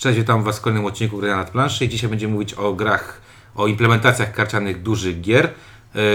Cześć, 0.00 0.18
witam 0.18 0.42
Was 0.42 0.58
w 0.58 0.60
kolejnym 0.60 0.86
odcinku 0.86 1.18
Gry 1.18 1.28
nad 1.30 1.50
planszy. 1.50 1.88
Dzisiaj 1.88 2.10
będziemy 2.10 2.32
mówić 2.32 2.54
o 2.54 2.72
grach, 2.72 3.20
o 3.54 3.66
implementacjach 3.66 4.32
karcianych 4.32 4.82
dużych 4.82 5.20
gier. 5.20 5.48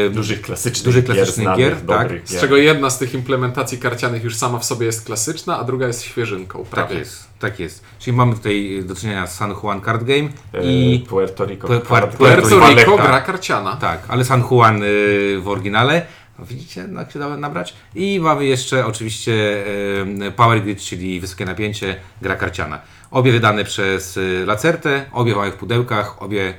E, 0.06 0.10
Dużych 0.10 0.42
klasycznych, 0.42 0.86
Dużych 0.86 1.06
klasycznych 1.06 1.48
gier, 1.48 1.58
gier, 1.58 1.70
znanych, 1.80 1.86
tak. 1.88 2.00
dobrych 2.08 2.28
Z 2.28 2.32
gier. 2.32 2.42
czego 2.42 2.58
jedna 2.58 2.90
z 2.90 2.98
tych 3.00 3.14
implementacji 3.14 3.78
karcianych 3.78 4.24
już 4.24 4.36
sama 4.36 4.60
w 4.60 4.66
sobie 4.66 4.86
jest 4.86 5.06
klasyczna, 5.06 5.60
a 5.60 5.64
druga 5.64 5.88
jest 5.88 6.04
świeżynką. 6.04 6.60
Tak 6.60 6.70
Prawie. 6.70 6.96
jest, 6.96 7.28
tak 7.40 7.60
jest. 7.60 7.84
Czyli 8.00 8.18
mamy 8.18 8.36
tutaj 8.36 8.82
do 8.86 8.96
czynienia 8.96 9.28
z 9.28 9.36
San 9.36 9.54
Juan 9.64 9.82
Card 9.82 10.04
Game 10.04 10.30
E, 10.54 10.64
i... 10.64 11.06
Puerto 11.10 11.46
Rico. 11.46 11.68
Pu- 11.68 11.72
Puer- 11.80 12.02
Card- 12.02 12.16
Puerto 12.18 12.50
Puerto 12.50 12.70
Rico 12.70 12.98
gra 12.98 13.22
karciana. 13.22 13.76
Tak, 13.76 14.00
ale 14.08 14.26
San 14.26 14.44
Juan 14.52 14.84
y, 14.84 15.40
w 15.42 15.48
oryginale. 15.48 16.06
Widzicie, 16.40 16.88
jak 16.98 17.12
się 17.12 17.20
dało 17.20 17.38
nabrać? 17.38 17.74
I 17.96 18.20
mamy 18.20 18.46
jeszcze 18.46 18.86
oczywiście 18.86 19.32
y, 20.28 20.32
Power 20.36 20.62
Grid, 20.64 20.82
czyli 20.82 21.20
wysokie 21.20 21.46
napięcie, 21.46 21.96
gra 22.22 22.36
karciana. 22.36 22.82
Obie 23.12 23.32
wydane 23.32 23.64
przez 23.64 24.18
y, 24.18 24.44
Lacertę, 24.48 25.06
obie 25.12 25.36
w 25.52 25.56
pudełkach, 25.56 26.22
obie 26.22 26.54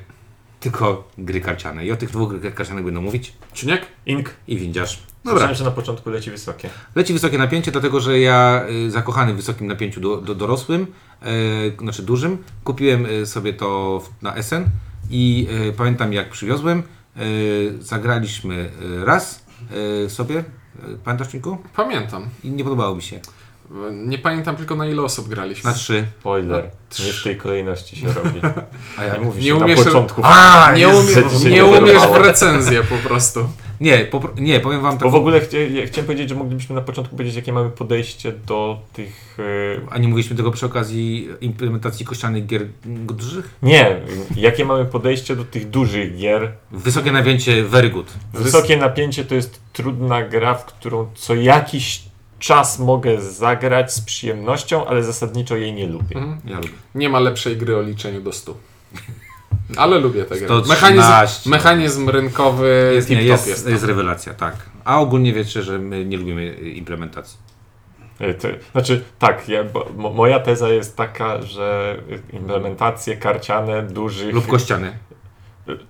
tylko 0.61 1.09
gry 1.19 1.41
karciane. 1.41 1.87
I 1.87 1.93
o 1.93 1.97
tych 1.97 2.11
dwóch 2.11 2.41
grach 2.41 2.55
karcianych 2.55 2.85
będą 2.85 3.01
mówić. 3.01 3.33
Ciuniek? 3.55 3.87
Ink. 4.07 4.31
I 4.49 4.57
windziarz. 4.57 5.03
Dobra, 5.25 5.33
Słyszałem, 5.39 5.55
że 5.57 5.65
na 5.65 5.71
początku 5.71 6.11
leci 6.11 6.31
wysokie. 6.31 6.71
leci 6.95 7.13
wysokie 7.13 7.39
napięcie, 7.39 7.73
dlatego 7.73 8.01
że 8.01 8.21
ja 8.21 8.65
y, 8.87 8.91
zakochany 8.91 9.33
w 9.33 9.37
wysokim 9.37 9.67
napięciu 9.67 10.01
do, 10.01 10.17
do 10.17 10.35
dorosłym, 10.35 10.87
y, 11.23 11.77
znaczy 11.83 12.03
dużym, 12.03 12.39
kupiłem 12.65 13.07
sobie 13.27 13.53
to 13.53 14.03
na 14.23 14.43
SN 14.43 14.65
i 15.11 15.49
y, 15.69 15.73
pamiętam 15.73 16.13
jak 16.13 16.31
przywiozłem, 16.31 16.83
y, 17.17 17.75
zagraliśmy 17.81 18.71
raz 19.05 19.47
sobie, 20.09 20.45
pamiętasz 21.05 21.29
Czynku? 21.29 21.59
Pamiętam. 21.77 22.29
I 22.45 22.51
nie 22.51 22.65
podobało 22.65 22.95
mi 22.97 23.03
się. 23.03 23.21
Nie 23.93 24.19
pamiętam 24.19 24.57
tylko 24.57 24.75
na 24.77 24.87
ile 24.87 25.03
osób 25.03 25.29
graliśmy. 25.29 25.71
Na 25.71 25.77
trzy. 25.77 26.07
Spoiler. 26.21 26.71
Nie 27.07 27.13
w 27.13 27.23
tej 27.23 27.37
kolejności 27.37 27.97
się 27.97 28.07
robi. 28.13 28.41
A 28.99 29.05
ja 29.05 29.15
Nie 29.17 29.21
mówi 29.21 29.45
Nie 29.45 29.55
umiesz- 29.55 29.79
na 29.79 29.85
początku. 29.85 30.21
A, 30.25 30.73
nie 30.77 30.89
umie, 30.89 31.15
nie 31.51 31.65
umiesz 31.65 32.03
w 32.03 32.17
recenzję 32.17 32.83
po 32.83 33.09
prostu. 33.09 33.49
Nie, 33.81 34.07
popro- 34.07 34.41
nie, 34.41 34.61
powiem 34.61 34.81
wam 34.83 34.93
tak. 34.93 35.03
Bo 35.03 35.11
w 35.11 35.15
ogóle 35.15 35.41
chcia, 35.41 35.59
ja 35.59 35.87
chciałem 35.87 36.07
powiedzieć, 36.07 36.29
że 36.29 36.35
moglibyśmy 36.35 36.75
na 36.75 36.81
początku 36.81 37.17
powiedzieć, 37.17 37.37
jakie 37.37 37.53
mamy 37.53 37.71
podejście 37.71 38.33
do 38.33 38.81
tych... 38.93 39.37
e, 39.39 39.93
A 39.93 39.99
nie 39.99 40.09
mówiliśmy 40.09 40.37
tego 40.37 40.51
przy 40.51 40.67
okazji 40.67 41.29
implementacji 41.41 42.07
kościanych 42.07 42.47
gier 42.47 42.67
dużych? 42.85 43.55
Nie, 43.63 44.01
jakie 44.37 44.65
mamy 44.65 44.85
podejście 44.85 45.37
do 45.37 45.45
tych 45.45 45.71
dużych 45.71 46.17
gier. 46.17 46.53
Wysokie 46.73 47.13
napięcie, 47.13 47.65
very 47.65 47.91
good. 47.91 48.07
Wysokie 48.35 48.77
napięcie 48.77 49.25
to 49.25 49.35
jest 49.35 49.61
trudna 49.73 50.23
gra, 50.23 50.55
w 50.55 50.65
którą 50.65 51.07
co 51.15 51.35
jakiś 51.35 52.03
czas 52.39 52.79
mogę 52.79 53.21
zagrać 53.21 53.93
z 53.93 54.01
przyjemnością, 54.01 54.87
ale 54.87 55.03
zasadniczo 55.03 55.57
jej 55.57 55.73
nie 55.73 55.87
lubię. 55.87 56.17
Mhm. 56.17 56.41
Ja 56.45 56.57
lubię. 56.57 56.69
Nie 56.95 57.09
ma 57.09 57.21
lepszej 57.21 57.57
gry 57.57 57.77
o 57.77 57.83
liczeniu 57.83 58.21
do 58.21 58.33
100. 58.33 58.55
Ale 59.77 59.99
lubię 59.99 60.25
tę 60.25 60.37
grę. 60.37 60.47
113. 60.47 60.69
Mechanizm, 60.89 61.51
mechanizm 61.51 62.09
rynkowy 62.09 62.93
Jest, 62.95 63.11
nie, 63.11 63.23
jest, 63.23 63.49
jest. 63.49 63.69
jest, 63.69 63.85
rewelacja, 63.85 64.35
tak. 64.35 64.57
A 64.85 65.01
ogólnie 65.01 65.33
wiecie, 65.33 65.63
że 65.63 65.79
my 65.79 66.05
nie 66.05 66.17
lubimy 66.17 66.55
implementacji. 66.55 67.39
E, 68.21 68.35
To, 68.35 68.49
znaczy, 68.73 69.05
tak, 69.19 69.49
ja, 69.49 69.65
bo, 69.65 69.87
mo, 69.97 70.11
moja 70.11 70.41
teza 70.41 70.69
jest 70.69 70.97
taka, 70.97 71.43
że 71.43 71.97
implementacje 72.33 73.17
karciane 73.17 73.83
dużych. 73.83 74.35
Lub 74.35 74.47
kościany. 74.47 74.99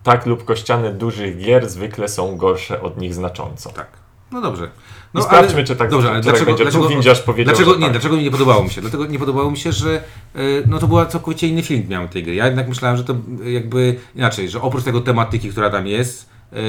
Tak, 0.02 0.26
lub 0.26 0.44
kościane 0.44 0.92
dużych 0.92 1.38
gier 1.38 1.68
zwykle 1.68 2.08
są 2.08 2.36
gorsze 2.36 2.82
od 2.82 3.00
nich 3.00 3.14
znacząco. 3.14 3.70
Tak. 3.72 4.05
No 4.32 4.40
dobrze. 4.40 4.70
No, 5.14 5.22
sprawdźmy, 5.22 5.64
czy 5.64 5.76
tak 5.76 5.90
Dobrze, 5.90 6.10
ale 6.10 6.20
dlaczego, 6.20 6.46
będzie. 6.46 6.64
dlaczego, 6.64 6.88
windziarz 6.88 7.22
powiedział, 7.22 7.54
dlaczego, 7.54 7.72
że 7.72 7.78
nie, 7.78 7.84
tak. 7.84 7.92
dlaczego 7.92 8.16
mi 8.16 8.22
nie 8.22 8.30
podobało 8.30 8.64
mi 8.64 8.70
się? 8.70 8.80
Dlatego 8.80 9.06
nie 9.06 9.18
podobało 9.18 9.50
mi 9.50 9.58
się, 9.58 9.72
że 9.72 10.02
y, 10.36 10.62
no 10.66 10.78
to 10.78 10.88
była 10.88 11.06
całkowicie 11.06 11.48
inny 11.48 11.62
film 11.62 11.88
miał 11.88 12.08
tej 12.08 12.22
gry. 12.22 12.34
Ja 12.34 12.46
jednak 12.46 12.68
myślałem, 12.68 12.96
że 12.96 13.04
to 13.04 13.16
y, 13.46 13.50
jakby 13.50 13.96
inaczej, 14.14 14.48
że 14.48 14.62
oprócz 14.62 14.84
tego 14.84 15.00
tematyki, 15.00 15.50
która 15.50 15.70
tam 15.70 15.86
jest 15.86 16.28
y, 16.52 16.56
y, 16.56 16.62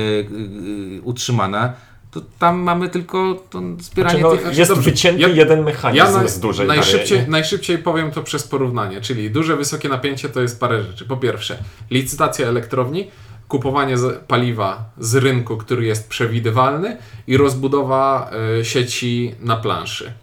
y, 0.98 1.02
utrzymana, 1.04 1.74
to 2.12 2.22
tam 2.40 2.60
mamy 2.60 2.90
tylko 2.90 3.44
to 3.50 3.62
zbieranie 3.80 4.20
Znaczy, 4.20 4.36
no, 4.36 4.50
tych... 4.50 4.58
jest 4.58 4.72
dobrze, 4.72 4.92
wycięty 4.92 5.22
ja- 5.22 5.28
jeden 5.28 5.64
mechanizm 5.64 6.06
Ja 6.06 6.12
naj, 6.12 6.30
z 6.30 6.40
dużej 6.40 6.68
najszybciej, 6.68 7.28
najszybciej 7.28 7.78
powiem 7.78 8.12
to 8.12 8.24
przez 8.24 8.48
porównanie, 8.48 9.02
czyli 9.02 9.32
duże, 9.32 9.56
wysokie 9.56 9.90
napięcie 9.90 10.30
to 10.30 10.42
jest 10.42 10.60
parę 10.60 10.84
rzeczy. 10.84 11.06
Po 11.06 11.18
pierwsze, 11.18 11.58
licytacja 11.92 12.48
elektrowni, 12.48 13.08
kupowanie 13.48 13.98
z, 13.98 14.24
paliwa 14.28 14.84
z 14.98 15.16
rynku, 15.16 15.58
który 15.58 15.86
jest 15.86 16.10
przewidywalny 16.10 16.98
i 17.28 17.38
rozbudowa 17.38 18.30
e, 18.60 18.66
sieci 18.66 19.36
na 19.40 19.56
planszy. 19.56 20.14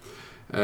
E, 0.55 0.57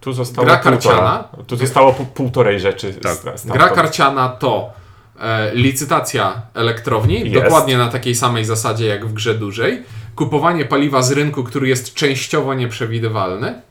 Tu 0.00 0.12
zostało 0.12 0.46
Gra 0.46 0.56
półtora. 0.56 0.76
karciana. 0.76 1.28
Tu 1.46 1.56
zostało 1.56 1.92
pół, 1.92 2.06
półtorej 2.06 2.60
rzeczy. 2.60 2.94
Tak. 2.94 3.18
gra 3.44 3.68
karciana 3.68 4.28
to 4.28 4.72
e, 5.20 5.54
licytacja 5.54 6.42
elektrowni, 6.54 7.20
Jest. 7.20 7.44
dokładnie 7.44 7.78
na 7.78 7.88
takiej 7.88 8.14
samej 8.14 8.44
zasadzie 8.44 8.86
jak 8.86 9.06
w 9.06 9.12
grze 9.12 9.34
dużej. 9.34 9.82
Kupowanie 10.16 10.64
paliwa 10.64 11.02
z 11.02 11.12
rynku, 11.12 11.44
który 11.44 11.68
jest 11.68 11.94
częściowo 11.94 12.54
nieprzewidywalny. 12.54 13.62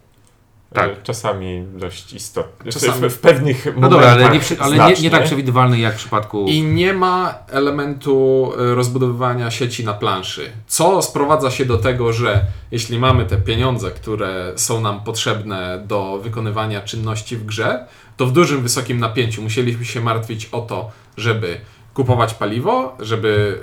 Tak. 0.73 0.89
E, 0.91 0.95
Czasami 1.03 1.63
dość 1.73 2.13
istotny. 2.13 2.71
Czasami- 2.71 3.09
W, 3.09 3.13
w 3.13 3.19
pewnych 3.19 3.65
No 3.65 3.71
momentach 3.71 3.91
dobra, 3.91 4.11
ale, 4.11 4.29
nie, 4.29 4.39
przy, 4.39 4.59
ale 4.59 4.77
nie, 4.77 5.01
nie 5.01 5.09
tak 5.09 5.23
przewidywalny 5.23 5.79
jak 5.79 5.93
w 5.93 5.97
przypadku... 5.97 6.45
I 6.47 6.63
nie 6.63 6.93
ma 6.93 7.33
elementu 7.47 8.51
e, 8.59 8.75
rozbudowywania 8.75 9.51
sieci 9.51 9.85
na 9.85 9.93
planszy. 9.93 10.51
Co 10.67 11.01
sprowadza 11.01 11.51
się 11.51 11.65
do 11.65 11.77
tego, 11.77 12.13
że 12.13 12.45
jeśli 12.71 12.99
mamy 12.99 13.25
te 13.25 13.37
pieniądze, 13.37 13.91
które 13.91 14.53
są 14.55 14.81
nam 14.81 15.03
potrzebne 15.03 15.83
do 15.87 16.19
wykonywania 16.23 16.81
czynności 16.81 17.37
w 17.37 17.45
grze, 17.45 17.85
to 18.17 18.25
w 18.25 18.31
dużym, 18.31 18.61
wysokim 18.63 18.99
napięciu 18.99 19.41
musieliśmy 19.41 19.85
się 19.85 20.01
martwić 20.01 20.49
o 20.51 20.61
to, 20.61 20.91
żeby 21.17 21.57
kupować 21.93 22.33
paliwo, 22.33 22.97
żeby 22.99 23.59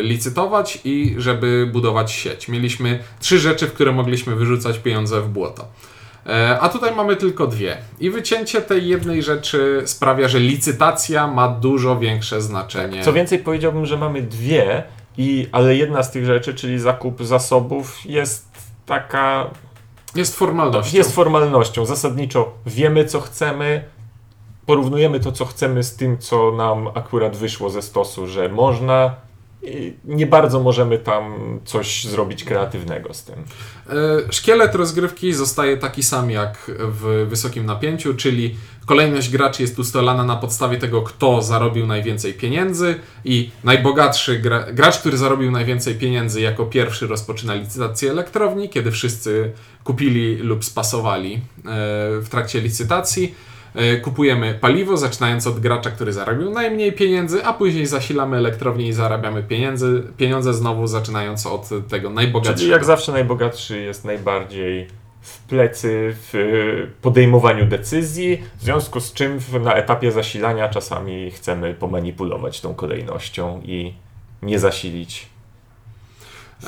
e, 0.00 0.02
licytować 0.02 0.78
i 0.84 1.14
żeby 1.18 1.68
budować 1.72 2.12
sieć. 2.12 2.48
Mieliśmy 2.48 2.98
trzy 3.20 3.38
rzeczy, 3.38 3.66
w 3.66 3.72
które 3.72 3.92
mogliśmy 3.92 4.36
wyrzucać 4.36 4.78
pieniądze 4.78 5.20
w 5.20 5.28
błoto. 5.28 5.68
E, 6.28 6.60
A 6.60 6.68
tutaj 6.68 6.94
mamy 6.94 7.16
tylko 7.16 7.46
dwie. 7.46 7.76
I 8.00 8.10
wycięcie 8.10 8.62
tej 8.62 8.88
jednej 8.88 9.22
rzeczy 9.22 9.82
sprawia, 9.84 10.28
że 10.28 10.40
licytacja 10.40 11.26
ma 11.26 11.48
dużo 11.48 11.98
większe 11.98 12.42
znaczenie. 12.42 13.04
Co 13.04 13.12
więcej, 13.12 13.38
powiedziałbym, 13.38 13.86
że 13.86 13.96
mamy 13.96 14.22
dwie, 14.22 14.82
i, 15.18 15.48
ale 15.52 15.76
jedna 15.76 16.02
z 16.02 16.10
tych 16.10 16.26
rzeczy, 16.26 16.54
czyli 16.54 16.78
zakup 16.78 17.24
zasobów, 17.24 17.98
jest 18.04 18.48
taka. 18.86 19.50
Jest 20.14 20.36
formalnością. 20.36 20.96
Jest 20.96 21.14
formalnością. 21.14 21.86
Zasadniczo 21.86 22.52
wiemy, 22.66 23.04
co 23.04 23.20
chcemy, 23.20 23.84
porównujemy 24.66 25.20
to, 25.20 25.32
co 25.32 25.44
chcemy, 25.44 25.82
z 25.82 25.96
tym, 25.96 26.18
co 26.18 26.52
nam 26.52 26.88
akurat 26.94 27.36
wyszło 27.36 27.70
ze 27.70 27.82
stosu, 27.82 28.26
że 28.26 28.48
można. 28.48 29.14
Nie 30.04 30.26
bardzo 30.26 30.60
możemy 30.60 30.98
tam 30.98 31.34
coś 31.64 32.04
zrobić 32.04 32.44
kreatywnego 32.44 33.14
z 33.14 33.24
tym. 33.24 33.34
E, 33.36 33.92
Szkielet 34.32 34.74
rozgrywki 34.74 35.34
zostaje 35.34 35.76
taki 35.76 36.02
sam 36.02 36.30
jak 36.30 36.70
w 36.78 37.26
wysokim 37.28 37.66
napięciu, 37.66 38.14
czyli 38.14 38.56
kolejność 38.86 39.30
graczy 39.30 39.62
jest 39.62 39.78
ustalana 39.78 40.24
na 40.24 40.36
podstawie 40.36 40.78
tego, 40.78 41.02
kto 41.02 41.42
zarobił 41.42 41.86
najwięcej 41.86 42.34
pieniędzy 42.34 42.94
i 43.24 43.50
najbogatszy 43.64 44.38
gra, 44.38 44.72
gracz, 44.72 44.98
który 44.98 45.16
zarobił 45.16 45.50
najwięcej 45.50 45.94
pieniędzy 45.94 46.40
jako 46.40 46.66
pierwszy 46.66 47.06
rozpoczyna 47.06 47.54
licytację 47.54 48.10
elektrowni, 48.10 48.68
kiedy 48.68 48.90
wszyscy 48.90 49.52
kupili 49.84 50.36
lub 50.36 50.64
spasowali 50.64 51.34
e, 51.34 51.40
w 52.20 52.26
trakcie 52.30 52.60
licytacji. 52.60 53.34
E, 53.76 53.96
Kupujemy 53.96 54.54
paliwo, 54.54 54.96
zaczynając 54.96 55.46
od 55.46 55.60
gracza, 55.60 55.90
który 55.90 56.12
zarobił 56.12 56.50
najmniej 56.50 56.92
pieniędzy, 56.92 57.44
a 57.44 57.52
później 57.52 57.86
zasilamy 57.86 58.36
elektrownię 58.36 58.88
i 58.88 58.92
zarabiamy 58.92 59.42
pieniędzy, 59.42 60.02
pieniądze 60.16 60.54
znowu, 60.54 60.86
zaczynając 60.86 61.46
od 61.46 61.68
tego 61.88 62.10
najbogatszego. 62.10 62.58
Czyli 62.58 62.70
jak 62.70 62.84
zawsze 62.84 63.12
najbogatszy 63.12 63.80
jest 63.80 64.04
najbardziej 64.04 64.86
w 65.20 65.38
plecy 65.38 66.16
w 66.16 66.34
y, 66.34 66.90
podejmowaniu 67.02 67.66
decyzji, 67.66 68.42
w 68.58 68.62
związku 68.62 69.00
z 69.00 69.12
czym 69.12 69.38
na 69.60 69.74
etapie 69.74 70.12
zasilania 70.12 70.68
czasami 70.68 71.30
chcemy 71.30 71.74
pomanipulować 71.74 72.60
tą 72.60 72.74
kolejnością 72.74 73.62
i 73.64 73.94
nie 74.42 74.58
zasilić. 74.58 75.28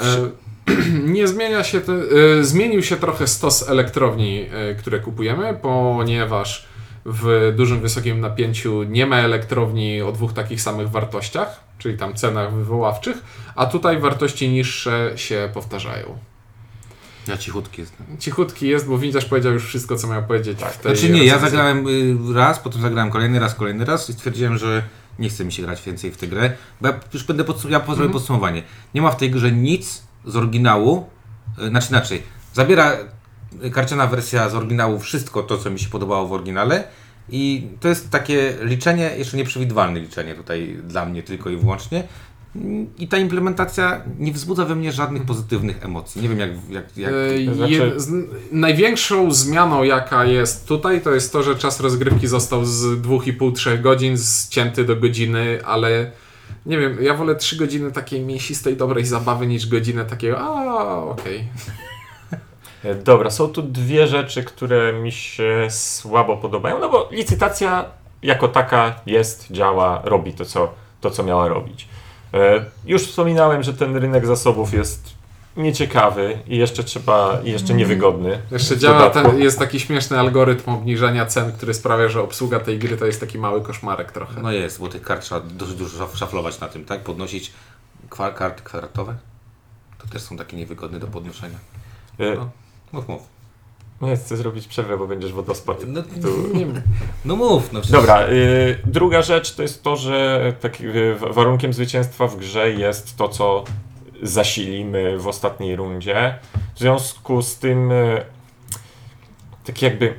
E, 0.03 0.31
Nie 1.15 1.29
zmienia 1.29 1.65
się, 1.65 1.81
te, 1.81 1.93
e, 1.93 2.45
zmienił 2.45 2.83
się 2.83 2.97
trochę 2.97 3.27
stos 3.27 3.69
elektrowni, 3.69 4.47
e, 4.53 4.75
które 4.75 5.01
kupujemy, 5.01 5.59
ponieważ 5.63 6.69
w 7.05 7.55
dużym, 7.57 7.81
wysokim 7.81 8.21
napięciu 8.21 8.83
nie 8.83 9.07
ma 9.07 9.17
elektrowni 9.17 10.03
o 10.03 10.13
dwóch 10.13 10.33
takich 10.33 10.61
samych 10.61 10.91
wartościach, 10.91 11.61
czyli 11.79 11.99
tam 11.99 12.15
cenach 12.15 12.53
wywoławczych, 12.55 13.17
a 13.57 13.67
tutaj 13.67 13.99
wartości 13.99 14.49
niższe 14.49 15.13
się 15.17 15.49
powtarzają. 15.55 16.19
Ja 17.29 17.37
cichutki 17.37 17.81
jestem. 17.81 18.07
Cichutki 18.19 18.69
jest, 18.69 18.87
bo 18.87 18.99
Winterz 18.99 19.25
powiedział 19.25 19.53
już 19.53 19.65
wszystko, 19.67 19.97
co 19.97 20.07
miał 20.07 20.23
powiedzieć 20.23 20.59
w 20.59 20.79
tej 20.79 20.97
Znaczy 20.97 21.13
nie, 21.13 21.25
ja 21.25 21.35
recenzji. 21.35 21.51
zagrałem 21.51 21.87
y, 22.31 22.35
raz, 22.35 22.59
potem 22.59 22.83
zagrałem 22.83 23.11
kolejny 23.11 23.39
raz, 23.39 23.55
kolejny 23.55 23.85
raz 23.85 24.11
i 24.11 24.13
stwierdziłem, 24.13 24.59
że 24.59 24.83
nie 25.19 25.29
chce 25.29 25.45
mi 25.45 25.53
się 25.53 25.63
grać 25.63 25.83
więcej 25.83 26.11
w 26.13 26.17
tę 26.17 26.27
grę. 26.27 26.53
Bo 26.81 26.89
ja 26.89 26.95
już 27.15 27.25
będę 27.25 27.45
podsum- 27.45 27.71
ja 27.71 27.81
pozwolę 27.81 28.11
podsumowanie. 28.11 28.63
Nie 28.95 29.03
ma 29.03 29.11
w 29.11 29.17
tej 29.17 29.31
grze 29.31 29.53
nic 29.53 30.03
z 30.25 30.37
oryginału, 30.37 31.07
y, 31.63 31.69
znaczy 31.69 31.89
inaczej, 31.91 32.23
zabiera 32.55 32.93
karciana 33.73 34.07
wersja 34.07 34.49
z 34.49 34.55
oryginału 34.55 34.99
wszystko 34.99 35.43
to, 35.43 35.59
co 35.59 35.71
mi 35.71 35.79
się 35.79 35.89
podobało 35.89 36.27
w 36.29 36.33
oryginale 36.33 36.85
I 37.31 37.67
to 37.81 37.89
jest 37.89 38.11
takie 38.11 38.55
liczenie, 38.63 39.11
jeszcze 39.19 39.37
nieprzewidywalne 39.37 40.01
liczenie 40.01 40.35
tutaj 40.35 40.79
dla 40.85 41.07
mnie 41.07 41.23
tylko 41.23 41.51
i 41.51 41.57
wyłącznie. 41.57 42.05
I 42.99 43.09
ta 43.09 43.19
implementacja 43.19 44.03
nie 44.19 44.33
wzbudza 44.33 44.65
we 44.65 44.75
mnie 44.75 44.93
żadnych 44.93 45.23
pozytywnych 45.27 45.85
emocji. 45.85 46.23
Nie 46.23 46.29
wiem 46.29 46.39
jak... 46.39 46.51
jak, 46.71 46.97
jak... 46.97 47.13
E, 47.13 47.47
To 47.47 47.55
znaczy- 47.55 47.73
je- 47.73 48.01
z, 48.01 48.11
największą 48.53 49.33
zmianą, 49.33 49.83
jaka 49.83 50.25
jest 50.25 50.67
tutaj, 50.69 51.01
to 51.01 51.15
jest 51.15 51.33
to, 51.33 51.43
że 51.43 51.57
czas 51.57 51.81
rozgrywki 51.81 52.27
został 52.27 52.65
z 52.65 52.85
2,5-3 53.03 53.81
godzin 53.81 54.19
zcięty 54.19 54.85
do 54.85 54.97
godziny, 54.97 55.59
ale 55.65 56.11
nie 56.67 56.79
wiem, 56.79 56.97
ja 57.01 57.15
wolę 57.15 57.37
3 57.37 57.57
godziny 57.57 57.93
takiej 57.93 58.21
mięsistej, 58.21 58.77
dobrej 58.77 59.05
zabawy 59.05 59.47
niż 59.47 59.67
godzinę 59.67 60.05
takiego, 60.05 60.39
a 60.41 60.97
okej. 61.05 61.39
E, 61.39 61.45
Dobra, 63.05 63.31
są 63.31 63.49
tu 63.49 63.63
dwie 63.63 64.07
rzeczy, 64.07 64.45
które 64.45 64.93
mi 64.93 65.13
się 65.13 65.67
słabo 65.71 66.37
podobają, 66.37 66.79
no 66.79 66.89
bo 66.89 67.09
licytacja 67.13 67.85
jako 68.23 68.49
taka 68.49 68.95
jest, 69.07 69.47
działa, 69.53 70.01
robi 70.05 70.33
to, 70.33 70.45
co, 70.45 70.73
to, 71.01 71.11
co 71.11 71.23
miała 71.23 71.49
robić. 71.49 71.89
E, 72.35 72.65
Już 72.87 73.03
wspominałem, 73.03 73.63
że 73.63 73.75
ten 73.75 73.97
rynek 73.97 74.27
zasobów 74.27 74.73
jest 74.75 75.15
nieciekawy 75.57 76.39
i 76.47 76.57
jeszcze 76.57 76.85
trzeba, 76.85 77.39
i 77.45 77.51
jeszcze 77.51 77.75
niewygodny. 77.75 78.43
Jeszcze 78.51 78.77
działa, 78.79 79.11
ten, 79.11 79.39
jest 79.39 79.59
taki 79.59 79.81
śmieszny 79.81 80.19
algorytm 80.19 80.71
obniżania 80.71 81.27
cen, 81.27 81.53
który 81.53 81.75
sprawia, 81.75 82.09
że 82.09 82.23
obsługa 82.23 82.61
tej 82.61 82.79
gry 82.79 82.97
to 82.97 83.07
jest 83.07 83.21
taki 83.21 83.39
mały 83.39 83.63
koszmarek 83.63 84.13
trochę. 84.13 84.43
No 84.43 84.53
jest, 84.53 84.81
bo 84.81 84.89
tych 84.89 85.03
kart 85.03 85.23
trzeba 85.23 85.41
dość 85.41 85.73
dużo 85.73 86.05
szaf- 86.05 86.17
szaflować 86.17 86.61
na 86.61 86.69
tym, 86.69 86.85
tak? 86.85 87.01
Podnosić 87.01 87.53
kwa- 88.11 88.31
karty 88.33 88.63
kwadratowe. 88.63 89.15
To 89.99 90.07
też 90.09 90.23
są 90.23 90.37
takie 90.37 90.57
niewygodne 90.57 90.99
do 90.99 91.07
podnoszenia. 91.07 91.59
E, 92.19 92.35
No. 92.35 92.49
Mów, 92.93 93.09
mów. 93.09 93.23
Nie 94.01 94.17
chcę 94.17 94.37
zrobić 94.37 94.69
przerwę, 94.69 94.99
bo 94.99 95.07
będziesz 95.07 95.33
wodospad. 95.33 95.79
No, 95.87 96.03
Tu. 96.03 96.57
Nie 96.59 96.67
no 97.25 97.37
mów. 97.37 97.73
No 97.73 97.81
przecież- 97.81 98.01
Dobra, 98.01 98.29
y, 98.29 98.79
druga 98.85 99.23
rzecz 99.23 99.55
to 99.55 99.63
jest 99.63 99.83
to, 99.83 99.97
że 99.97 100.53
tak, 100.61 100.81
y, 100.81 101.15
wa- 101.15 101.29
warunkiem 101.33 101.73
zwycięstwa 101.73 102.27
w 102.27 102.37
grze 102.37 102.71
jest 102.73 103.17
to, 103.17 103.29
co 103.29 103.65
zasilimy 104.23 105.19
w 105.19 105.27
ostatniej 105.27 105.77
rundzie. 105.77 106.39
W 106.75 106.79
związku 106.79 107.43
z 107.43 107.57
tym, 107.59 107.93
y, 107.93 108.25
tak 109.65 109.83
jakby 109.83 110.15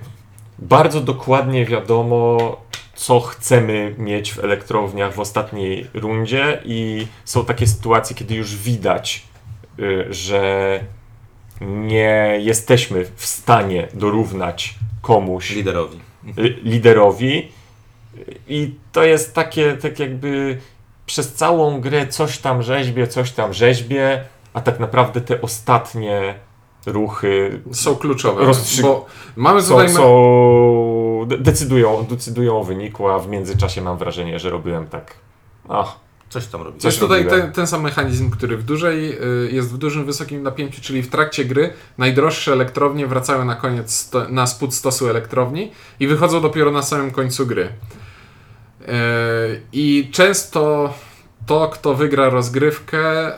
bardzo 0.59 1.01
dokładnie 1.01 1.65
wiadomo, 1.65 2.37
co 2.95 3.19
chcemy 3.19 3.95
mieć 3.97 4.33
w 4.33 4.39
elektrowniach 4.39 5.13
w 5.13 5.19
ostatniej 5.19 5.87
rundzie, 5.93 6.61
i 6.65 7.07
są 7.25 7.45
takie 7.45 7.67
sytuacje, 7.67 8.15
kiedy 8.15 8.35
już 8.35 8.55
widać, 8.55 9.23
że 10.09 10.79
nie 11.61 12.37
jesteśmy 12.39 13.05
w 13.15 13.25
stanie 13.25 13.87
dorównać 13.93 14.75
komuś 15.01 15.49
Liderowi. 15.55 15.99
li- 16.37 16.59
liderowi. 16.63 17.51
I 18.47 18.75
to 18.91 19.03
jest 19.03 19.33
takie, 19.35 19.77
tak 19.77 19.99
jakby 19.99 20.57
przez 21.05 21.33
całą 21.33 21.81
grę 21.81 22.07
coś 22.07 22.37
tam 22.37 22.63
rzeźbie, 22.63 23.07
coś 23.07 23.31
tam 23.31 23.53
rzeźbie, 23.53 24.23
a 24.53 24.61
tak 24.61 24.79
naprawdę 24.79 25.21
te 25.21 25.41
ostatnie 25.41 26.35
ruchy 26.85 27.61
Są 27.71 27.95
kluczowe, 27.95 28.43
Rozstrzy- 28.45 28.81
bo 28.81 29.05
mamy 29.35 29.61
są, 29.61 29.69
tutaj... 29.69 29.89
są 29.89 31.25
de- 31.27 31.37
decydują, 31.37 32.05
decydują 32.09 32.59
o 32.59 32.63
wyniku, 32.63 33.07
a 33.09 33.19
w 33.19 33.27
międzyczasie 33.27 33.81
mam 33.81 33.97
wrażenie, 33.97 34.39
że 34.39 34.49
robiłem 34.49 34.87
tak. 34.87 35.13
Ach, 35.69 35.99
Coś 36.29 36.47
tam 36.47 36.61
robi. 36.61 36.79
To 36.79 36.87
jest 36.87 36.99
tutaj 36.99 37.23
robiłem. 37.23 37.41
ten, 37.41 37.51
ten 37.51 37.67
sam 37.67 37.81
mechanizm, 37.81 38.29
który 38.29 38.57
w 38.57 38.63
dużej, 38.63 39.17
y, 39.47 39.51
jest 39.51 39.73
w 39.73 39.77
dużym, 39.77 40.05
wysokim 40.05 40.43
napięciu, 40.43 40.81
czyli 40.81 41.01
w 41.01 41.09
trakcie 41.09 41.45
gry 41.45 41.73
najdroższe 41.97 42.53
elektrownie 42.53 43.07
wracają 43.07 43.45
na 43.45 43.55
koniec, 43.55 43.93
sto, 43.93 44.29
na 44.29 44.47
spód 44.47 44.73
stosu 44.73 45.09
elektrowni 45.09 45.71
i 45.99 46.07
wychodzą 46.07 46.41
dopiero 46.41 46.71
na 46.71 46.81
samym 46.81 47.11
końcu 47.11 47.47
gry. 47.47 47.63
Y, 48.81 48.87
I 49.73 50.09
często 50.11 50.93
to, 51.45 51.69
kto 51.73 51.93
wygra 51.93 52.29
rozgrywkę, 52.29 53.31
y, 53.31 53.35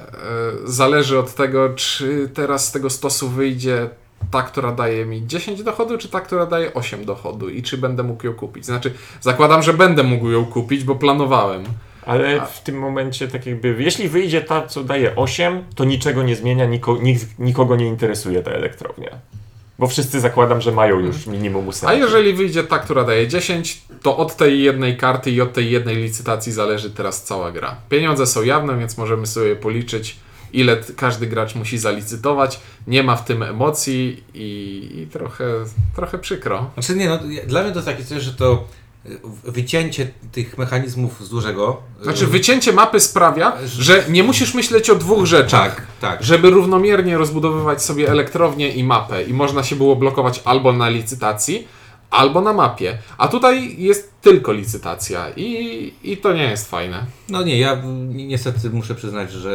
zależy 0.66 1.20
od 1.20 1.36
tego, 1.36 1.70
czy 1.70 2.30
teraz 2.34 2.68
z 2.68 2.72
tego 2.72 2.90
stosu 2.90 3.30
wyjdzie 3.30 3.90
ta, 4.32 4.44
która 4.44 4.72
daje 4.72 5.06
mi 5.06 5.28
10 5.28 5.64
dochodu, 5.64 5.98
czy 5.98 6.10
ta, 6.10 6.22
która 6.22 6.46
daje 6.46 6.74
8 6.74 7.06
dochodu 7.06 7.50
i 7.50 7.64
czy 7.64 7.78
będę 7.78 8.04
mógł 8.04 8.26
ją 8.26 8.34
kupić. 8.34 8.66
Znaczy, 8.66 8.94
zakładam, 9.22 9.64
że 9.64 9.74
będę 9.74 10.04
mógł 10.04 10.30
ją 10.30 10.46
kupić, 10.46 10.84
bo 10.84 10.96
planowałem. 10.96 11.64
Ale 12.06 12.48
w 12.48 12.62
tym 12.62 12.80
momencie 12.80 13.28
tak 13.28 13.46
jakby, 13.46 13.76
jeśli 13.80 14.10
wyjdzie 14.10 14.42
ta, 14.42 14.68
co 14.68 14.84
daje 14.84 15.16
8, 15.16 15.64
to 15.76 15.84
niczego 15.86 16.24
nie 16.24 16.36
zmienia, 16.36 16.66
niko, 16.66 16.98
nikt, 17.02 17.40
nikogo 17.40 17.76
nie 17.76 17.88
interesuje 17.88 18.44
ta 18.44 18.52
elektrownia. 18.52 19.10
Bo 19.80 19.88
wszyscy 19.88 20.20
zakładam, 20.20 20.62
że 20.62 20.72
mają 20.72 21.00
już 21.00 21.28
minimum 21.28 21.66
A 21.66 21.70
ósemki. 21.70 22.00
jeżeli 22.00 22.34
wyjdzie 22.34 22.64
ta, 22.64 22.80
która 22.80 23.04
daje 23.04 23.28
10, 23.28 23.82
to 24.02 24.18
od 24.18 24.36
tej 24.36 24.64
jednej 24.64 24.98
karty 24.98 25.32
i 25.32 25.42
od 25.42 25.54
tej 25.54 25.72
jednej 25.72 25.96
licytacji 25.96 26.52
zależy 26.52 26.92
teraz 26.92 27.24
cała 27.24 27.52
gra. 27.52 27.76
Pieniądze 27.90 28.28
są 28.28 28.44
jawne, 28.44 28.78
więc 28.80 28.98
możemy 28.98 29.28
sobie 29.28 29.56
policzyć, 29.56 30.18
ile 30.54 30.78
każdy 30.96 31.28
gracz 31.28 31.56
musi 31.56 31.78
zalicytować. 31.78 32.60
Nie 32.88 33.04
ma 33.04 33.16
w 33.16 33.26
tym 33.26 33.44
emocji 33.44 34.24
i, 34.34 34.90
i 34.96 35.08
trochę, 35.08 35.46
trochę 35.96 36.18
przykro. 36.18 36.70
Znaczy 36.74 36.96
nie, 36.96 37.10
no, 37.10 37.20
dla 37.48 37.64
mnie 37.64 37.72
to 37.72 37.82
takie 37.82 38.04
coś, 38.04 38.24
że 38.24 38.34
to 38.34 38.68
wycięcie 39.44 40.08
tych 40.32 40.58
mechanizmów 40.58 41.26
z 41.26 41.30
dużego... 41.30 41.82
y, 42.02 42.04
Znaczy, 42.04 42.28
wycięcie 42.28 42.74
mapy 42.74 43.00
sprawia, 43.00 43.54
że 43.66 44.06
nie 44.10 44.24
musisz 44.24 44.54
myśleć 44.54 44.90
o 44.90 44.96
dwóch 44.96 45.26
rzeczach. 45.26 45.76
Tak, 45.76 45.86
tak. 46.02 46.24
Żeby 46.24 46.50
równomiernie 46.50 47.18
rozbudowywać 47.18 47.84
sobie 47.84 48.10
elektrownię 48.10 48.70
i 48.70 48.84
mapę, 48.84 49.24
i 49.24 49.34
można 49.34 49.64
się 49.64 49.76
było 49.76 49.96
blokować 49.96 50.42
albo 50.46 50.74
na 50.74 50.90
licytacji, 50.90 51.68
albo 52.12 52.42
na 52.42 52.54
mapie. 52.54 52.98
A 53.18 53.28
tutaj 53.28 53.76
jest 53.82 54.12
tylko 54.22 54.54
licytacja, 54.54 55.26
i, 55.36 55.94
i 56.04 56.18
to 56.18 56.34
nie 56.34 56.44
jest 56.44 56.70
fajne. 56.70 57.06
No 57.30 57.44
nie, 57.44 57.60
ja 57.60 57.76
ni- 58.10 58.26
niestety 58.28 58.70
muszę 58.70 58.96
przyznać, 58.96 59.32
że 59.32 59.52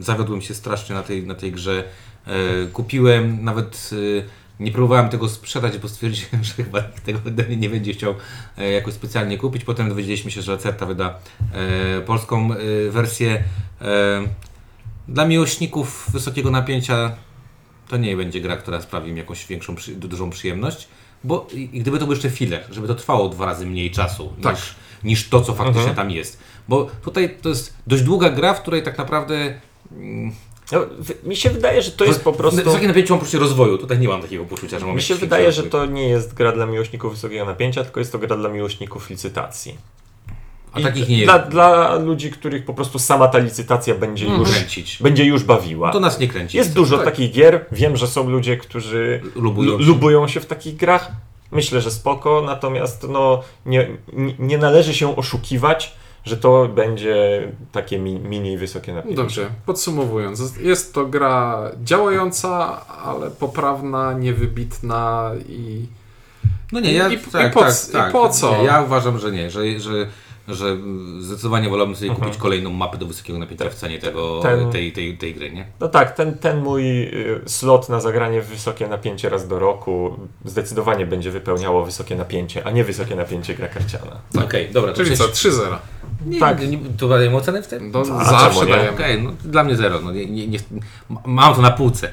zawiodłem 0.00 0.40
się 0.42 0.54
strasznie 0.54 0.94
na 0.94 1.02
tej, 1.02 1.26
na 1.26 1.34
tej 1.34 1.52
grze. 1.52 1.84
E, 2.26 2.32
kupiłem, 2.72 3.44
nawet 3.44 3.90
e, 3.92 4.24
nie 4.62 4.72
próbowałem 4.72 5.08
tego 5.08 5.28
sprzedać, 5.28 5.78
bo 5.78 5.88
stwierdziłem, 5.88 6.44
że 6.48 6.54
chyba 6.54 6.82
tego 6.82 7.20
nie 7.56 7.70
będzie 7.70 7.92
chciał 7.92 8.14
e, 8.58 8.70
jakoś 8.70 8.94
specjalnie 8.94 9.38
kupić. 9.38 9.64
Potem 9.64 9.88
dowiedzieliśmy 9.88 10.30
się, 10.30 10.42
że 10.42 10.52
Lacerta 10.52 10.86
wyda 10.86 11.18
e, 11.52 12.00
polską 12.00 12.52
e, 12.52 12.90
wersję. 12.90 13.44
Dla 15.08 15.26
miłośników 15.26 16.06
wysokiego 16.12 16.50
napięcia 16.50 17.12
to 17.88 17.96
nie 17.96 18.16
będzie 18.16 18.40
gra, 18.40 18.56
która 18.56 18.80
sprawi 18.80 19.12
mi 19.12 19.18
jakąś 19.18 19.46
większą, 19.46 19.74
dużą 19.96 20.30
przyjemność. 20.30 20.88
Bo 21.24 21.46
i 21.52 21.80
gdyby 21.80 21.98
to 21.98 22.04
był 22.04 22.14
jeszcze 22.14 22.30
filler, 22.30 22.64
żeby 22.70 22.88
to 22.88 22.94
trwało 22.94 23.28
dwa 23.28 23.46
razy 23.46 23.66
mniej 23.66 23.90
czasu 23.90 24.32
Tak. 24.42 24.56
niż, 24.56 24.74
niż 25.04 25.28
to, 25.28 25.40
co 25.40 25.52
faktycznie 25.54 25.80
Mhm. 25.80 25.96
tam 25.96 26.10
jest. 26.10 26.38
Bo 26.68 26.90
tutaj 27.04 27.36
to 27.42 27.48
jest 27.48 27.76
dość 27.86 28.02
długa 28.02 28.30
gra, 28.30 28.54
w 28.54 28.62
której 28.62 28.82
tak 28.82 28.98
naprawdę. 28.98 29.60
Mm, 30.72 30.88
No, 30.98 31.28
mi 31.28 31.36
się 31.36 31.50
wydaje, 31.50 31.82
że 31.82 31.90
to 31.90 32.04
jest 32.04 32.24
po 32.24 32.32
prostu... 32.32 32.64
Wysokie 32.64 32.88
napięcie 32.88 33.12
mam 33.12 33.20
poczucie 33.20 33.38
rozwoju. 33.38 33.78
Tutaj 33.78 33.98
nie 33.98 34.08
mam 34.08 34.22
takiego 34.22 34.44
poczucia, 34.44 34.78
że 34.78 34.86
mam 34.86 34.96
Mi 34.96 35.02
się 35.02 35.14
wydaje, 35.14 35.42
większy 35.42 35.56
że 35.56 35.62
rozwój. 35.62 35.80
to 35.80 35.86
nie 35.86 36.08
jest 36.08 36.34
gra 36.34 36.52
dla 36.52 36.66
miłośników 36.66 37.12
wysokiego 37.14 37.44
napięcia, 37.44 37.84
tylko 37.84 38.00
jest 38.00 38.12
to 38.12 38.18
gra 38.18 38.36
dla 38.36 38.48
miłośników 38.48 39.10
licytacji. 39.10 39.78
A 40.72 40.80
I 40.80 40.82
takich 40.82 41.08
nie 41.08 41.18
jest. 41.18 41.26
dla, 41.32 41.38
dla 41.38 41.94
ludzi, 41.94 42.30
których 42.30 42.64
po 42.64 42.74
prostu 42.74 42.98
sama 42.98 43.28
ta 43.28 43.38
licytacja 43.38 43.94
będzie 43.94 44.26
już, 44.26 44.50
kręcić. 44.50 44.98
będzie 45.00 45.24
już 45.24 45.44
bawiła. 45.44 45.92
To 45.92 46.00
nas 46.00 46.18
nie 46.18 46.28
kręci. 46.28 46.56
Jest 46.56 46.72
dużo 46.74 46.96
tak. 46.96 47.04
takich 47.04 47.32
gier. 47.32 47.64
Wiem, 47.72 47.96
że 47.96 48.06
są 48.06 48.30
ludzie, 48.30 48.56
którzy 48.56 49.20
Lubują 49.34 49.70
lu- 49.72 49.78
się. 49.78 49.84
lubują 49.84 50.28
się 50.28 50.40
w 50.40 50.46
takich 50.46 50.76
grach. 50.76 51.10
Myślę, 51.50 51.80
że 51.80 51.90
spoko, 51.90 52.42
natomiast 52.46 53.06
no, 53.08 53.42
nie, 53.66 53.88
nie 54.38 54.58
należy 54.58 54.94
się 54.94 55.16
oszukiwać, 55.16 55.94
że 56.24 56.36
to 56.36 56.68
będzie 56.74 57.48
takie 57.72 57.98
mi, 57.98 58.14
mini 58.18 58.58
wysokie 58.58 58.92
napięcie. 58.94 59.16
Dobrze, 59.16 59.48
podsumowując, 59.66 60.56
jest 60.60 60.94
to 60.94 61.06
gra 61.06 61.62
działająca, 61.84 62.80
ale 63.04 63.30
poprawna, 63.30 64.12
niewybitna 64.12 65.30
i. 65.48 65.86
No 66.72 66.80
nie, 66.80 66.92
ja 66.92 67.08
I- 67.08 67.14
i 67.14 67.18
tak, 67.18 67.52
po 67.52 67.60
tak, 67.60 67.72
c- 67.72 67.90
i 67.90 67.92
tak. 67.92 68.12
po 68.12 68.28
co? 68.28 68.56
Nie, 68.58 68.64
ja 68.64 68.82
uważam, 68.82 69.18
że 69.18 69.30
nie, 69.32 69.50
że, 69.50 69.80
że, 69.80 70.06
że 70.48 70.76
zdecydowanie 71.20 71.68
wolałbym 71.68 71.96
sobie 71.96 72.10
Mhm. 72.10 72.24
kupić 72.28 72.42
kolejną 72.42 72.70
mapę 72.70 72.98
do 72.98 73.06
wysokiego 73.06 73.38
napięcia 73.38 73.70
w 73.70 73.74
cenie 73.74 73.98
tego, 73.98 74.40
Ten- 74.42 74.70
tej, 74.70 74.92
tej, 74.92 75.18
tej 75.18 75.34
gry, 75.34 75.50
nie? 75.52 75.66
No 75.80 75.88
tak, 75.88 76.14
ten, 76.16 76.38
ten 76.38 76.60
mój 76.62 77.02
y, 77.02 77.40
slot 77.46 77.88
na 77.88 78.00
zagranie 78.00 78.42
w 78.42 78.46
wysokie 78.46 78.88
napięcie 78.88 79.28
raz 79.28 79.48
do 79.48 79.58
roku 79.58 80.16
zdecydowanie 80.44 81.06
będzie 81.06 81.30
wypełniało 81.30 81.84
wysokie 81.84 82.16
napięcie, 82.16 82.66
a 82.66 82.70
nie 82.70 82.84
wysokie 82.84 83.16
napięcie 83.16 83.54
gra 83.54 83.68
karciana. 83.68 84.20
Okej, 84.44 84.70
dobra. 84.72 84.92
to 84.92 85.04
Czyli 85.04 85.16
co, 85.16 85.24
przecież- 85.28 85.54
3-0. 85.54 85.76
Nie, 86.26 86.40
Tak. 86.40 86.70
Nie, 86.70 86.78
tu 86.78 87.08
dajemy 87.08 87.36
ocenę 87.36 87.62
w 87.62 87.68
tym? 87.68 87.90
No, 87.94 88.04
zawsze 88.04 88.66
dajemy. 88.66 88.90
Okej, 88.90 89.22
no 89.22 89.30
dla 89.44 89.64
mnie 89.64 89.76
zero. 89.76 90.00
No, 90.00 90.12
nie, 90.12 90.26
nie, 90.26 90.46
nie, 90.46 90.58
mam 91.24 91.54
to 91.54 91.62
na 91.62 91.70
półce. 91.70 92.10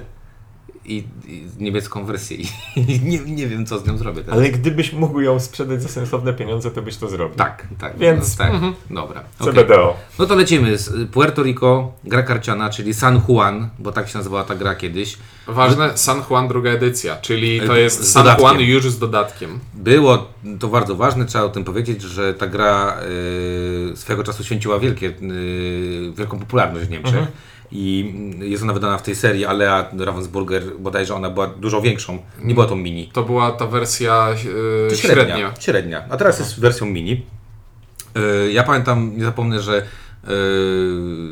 I, 0.90 1.04
i 1.28 1.44
niemiecką 1.60 2.06
wersję 2.06 2.38
i 2.38 2.46
nie, 3.10 3.20
nie 3.20 3.48
wiem 3.48 3.66
co 3.66 3.80
z 3.80 3.88
nią 3.88 3.98
zrobię 3.98 4.22
teraz. 4.22 4.40
Ale 4.40 4.50
gdybyś 4.50 4.94
mógł 4.94 5.22
ją 5.22 5.40
sprzedać 5.40 5.82
za 5.82 5.90
sensowne 5.90 6.34
pieniądze, 6.34 6.72
to 6.72 6.82
byś 6.82 6.98
to 6.98 7.10
zrobił. 7.10 7.36
Tak, 7.38 7.68
tak. 7.80 7.98
Więc- 7.98 8.38
tak. 8.38 8.52
Dobra. 8.90 9.24
okej. 9.40 9.54
CBDO. 9.54 9.98
No 10.20 10.26
to 10.26 10.36
lecimy. 10.36 10.78
z 10.78 11.10
Puerto 11.12 11.44
Rico, 11.44 11.92
gra 12.04 12.24
karciana, 12.24 12.70
czyli 12.70 12.94
San 12.94 13.22
Juan, 13.28 13.70
bo 13.80 13.92
tak 13.92 14.10
się 14.10 14.18
nazywała 14.18 14.44
ta 14.44 14.56
gra 14.56 14.76
kiedyś. 14.76 15.18
Ważne, 15.48 15.98
San 15.98 16.22
Juan 16.30 16.48
druga 16.48 16.70
edycja, 16.72 17.16
czyli 17.18 17.62
to 17.62 17.78
E, 17.78 17.80
jest 17.80 18.12
San 18.12 18.24
dodatkiem. 18.24 18.46
Juan 18.46 18.62
już 18.62 18.90
z 18.90 19.00
dodatkiem. 19.00 19.60
Było 19.74 20.28
to 20.60 20.68
bardzo 20.68 20.96
ważne, 20.96 21.26
trzeba 21.26 21.44
o 21.44 21.50
tym 21.50 21.64
powiedzieć, 21.64 22.02
że 22.02 22.34
ta 22.34 22.48
gra 22.48 22.98
y, 23.92 23.98
swego 23.98 24.24
czasu 24.24 24.44
święciła 24.44 24.80
wielkie, 24.80 25.08
y, 25.08 26.12
wielką 26.18 26.40
popularność 26.40 26.86
w 26.86 26.90
Niemczech. 26.90 27.28
I 27.72 28.14
jest 28.40 28.64
ona 28.64 28.74
wydana 28.74 28.98
w 28.98 29.04
tej 29.04 29.16
serii 29.16 29.46
Alea 29.46 29.90
Ravensburger, 30.00 30.64
bodajże 30.80 31.16
ona 31.16 31.30
była 31.30 31.48
dużo 31.48 31.82
większą. 31.82 32.20
Nie 32.44 32.54
była 32.54 32.66
tą 32.66 32.76
mini. 32.76 33.10
To 33.14 33.24
była 33.24 33.52
ta 33.52 33.68
wersja 33.68 34.30
yy, 34.90 34.98
średnia. 34.98 35.54
Średnia. 35.60 36.04
A 36.10 36.18
teraz 36.18 36.40
jest 36.40 36.60
wersją 36.60 36.88
mini. 36.88 37.26
Yy, 38.16 38.52
Ja 38.52 38.64
pamiętam, 38.64 39.18
nie 39.18 39.26
zapomnę, 39.26 39.62
że 39.62 39.86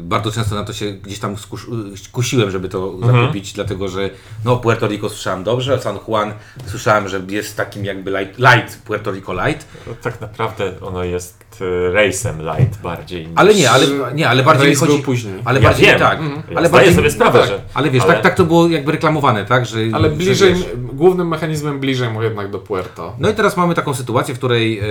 bardzo 0.02 0.32
często 0.32 0.56
na 0.56 0.64
to 0.64 0.74
się 0.74 0.92
gdzieś 0.92 1.20
tam 1.20 1.38
skusz, 1.38 1.68
kusiłem, 2.12 2.52
żeby 2.52 2.70
to 2.70 2.94
zakupić, 3.06 3.54
dlatego 3.54 3.88
że 3.88 4.10
no 4.46 4.58
Puerto 4.58 4.88
Rico 4.88 5.10
słyszałem 5.10 5.44
dobrze, 5.44 5.74
a 5.74 5.80
San 5.80 5.98
Juan 6.08 6.34
słyszałem, 6.66 7.08
że 7.08 7.22
jest 7.30 7.58
takim 7.58 7.86
jakby 7.86 8.12
light, 8.20 8.40
light 8.40 8.82
Puerto 8.86 9.12
Rico 9.12 9.34
light, 9.48 9.68
No, 9.88 9.94
tak 10.02 10.22
naprawdę 10.22 10.74
ono 10.82 11.04
jest 11.04 11.62
y, 11.62 11.92
racem 11.92 12.42
light 12.42 12.82
bardziej. 12.82 13.22
Niż... 13.28 13.34
ale 13.36 13.54
nie, 13.56 13.72
ale, 13.72 13.86
nie, 14.16 14.30
ale 14.30 14.44
bardziej 14.44 14.68
Rejs 14.68 14.80
chodzi... 14.80 15.00
później. 15.00 15.34
Ale 15.46 15.60
Ja 15.60 15.68
bardziej 15.70 15.88
wiem. 15.88 16.00
tak. 16.00 16.20
Mhm. 16.20 16.36
Ja 16.52 16.58
Ale 16.58 16.68
zdaję 16.68 16.70
bardziej, 16.72 16.96
sobie 16.96 17.12
sprawę, 17.12 17.40
tak, 17.40 17.48
że- 17.48 17.62
Ale 17.74 17.90
wiesz, 17.90 18.04
ale- 18.04 18.14
Tak, 18.14 18.24
tak 18.24 18.36
to 18.36 18.46
było 18.46 18.68
jakby 18.68 18.92
reklamowane, 18.92 19.46
tak? 19.46 19.66
Że, 19.66 19.78
Ale 19.94 20.10
że 20.10 20.16
bliżej, 20.16 20.54
wiesz, 20.54 20.66
głównym 20.94 21.28
mechanizmem 21.28 21.80
bliżej 21.80 22.10
mu 22.10 22.24
jednak 22.24 22.52
do 22.52 22.60
Puerto. 22.60 23.16
No 23.20 23.30
i 23.30 23.34
teraz 23.34 23.58
mamy 23.58 23.76
taką 23.76 23.94
sytuację, 23.94 24.34
w 24.36 24.38
której 24.38 24.80
e, 24.80 24.84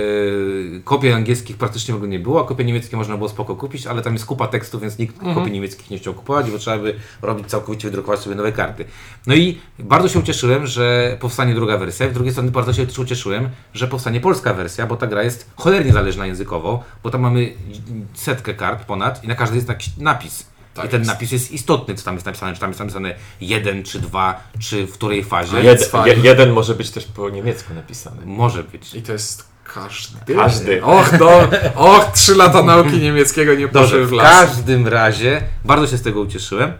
kopii 0.83 1.11
angielskich 1.11 1.57
praktycznie 1.57 1.93
w 1.93 1.97
ogóle 1.97 2.09
nie 2.09 2.19
było, 2.19 2.41
a 2.41 2.47
kopie 2.47 2.63
niemieckie 2.65 2.97
można 2.97 3.17
było 3.17 3.29
spoko 3.29 3.55
kupić, 3.55 3.86
ale 3.87 4.01
tam 4.01 4.13
jest 4.13 4.25
kupa 4.25 4.47
tekstu, 4.47 4.79
więc 4.79 4.97
nikt 4.97 5.19
kopii 5.19 5.51
niemieckich 5.51 5.89
nie 5.89 5.97
chciał 5.97 6.13
kupować, 6.13 6.51
bo 6.51 6.57
trzeba 6.57 6.77
by 6.77 6.95
robić 7.21 7.47
całkowicie, 7.47 7.87
wydrukować 7.87 8.19
sobie 8.19 8.35
nowe 8.35 8.51
karty. 8.51 8.85
No 9.27 9.35
i 9.35 9.59
bardzo 9.79 10.09
się 10.09 10.19
ucieszyłem, 10.19 10.67
że 10.67 11.17
powstanie 11.19 11.55
druga 11.55 11.77
wersja, 11.77 12.09
z 12.09 12.13
drugiej 12.13 12.31
strony 12.31 12.51
bardzo 12.51 12.73
się 12.73 12.87
też 12.87 12.99
ucieszyłem, 12.99 13.49
że 13.73 13.87
powstanie 13.87 14.19
polska 14.19 14.53
wersja, 14.53 14.87
bo 14.87 14.97
ta 14.97 15.07
gra 15.07 15.23
jest 15.23 15.51
cholernie 15.55 15.93
zależna 15.93 16.25
językowo, 16.25 16.83
bo 17.03 17.09
tam 17.09 17.21
mamy 17.21 17.53
setkę 18.13 18.53
kart 18.53 18.85
ponad 18.85 19.23
i 19.23 19.27
na 19.27 19.35
każdej 19.35 19.55
jest 19.55 19.69
jakiś 19.69 19.97
napis. 19.97 20.45
Tak 20.73 20.85
I 20.85 20.89
ten 20.89 21.01
jest. 21.01 21.11
napis 21.11 21.31
jest 21.31 21.51
istotny, 21.51 21.95
co 21.95 22.05
tam 22.05 22.13
jest 22.13 22.25
napisane, 22.25 22.53
czy 22.53 22.59
tam 22.59 22.69
jest 22.69 22.79
napisane 22.79 23.15
jeden, 23.41 23.83
czy 23.83 23.99
dwa, 23.99 24.43
czy 24.59 24.87
w 24.87 24.93
której 24.93 25.23
fazie. 25.23 25.61
Jed, 25.61 25.91
je, 26.05 26.15
jeden 26.23 26.51
może 26.51 26.75
być 26.75 26.91
też 26.91 27.05
po 27.05 27.29
niemiecku 27.29 27.73
napisany. 27.73 28.25
Może 28.25 28.63
być. 28.63 28.93
I 28.93 29.01
to 29.01 29.11
jest 29.11 29.56
każdy. 29.73 30.35
Każdy. 30.35 30.83
Och, 30.83 31.09
to, 31.19 31.49
och, 31.75 32.11
trzy 32.13 32.35
lata 32.35 32.63
nauki 32.63 32.97
niemieckiego 32.97 33.53
nie 33.53 33.67
poszły 33.67 34.05
w 34.05 34.09
w 34.09 34.11
las. 34.11 34.25
każdym 34.25 34.87
razie 34.87 35.41
bardzo 35.65 35.87
się 35.87 35.97
z 35.97 36.01
tego 36.01 36.21
ucieszyłem. 36.21 36.71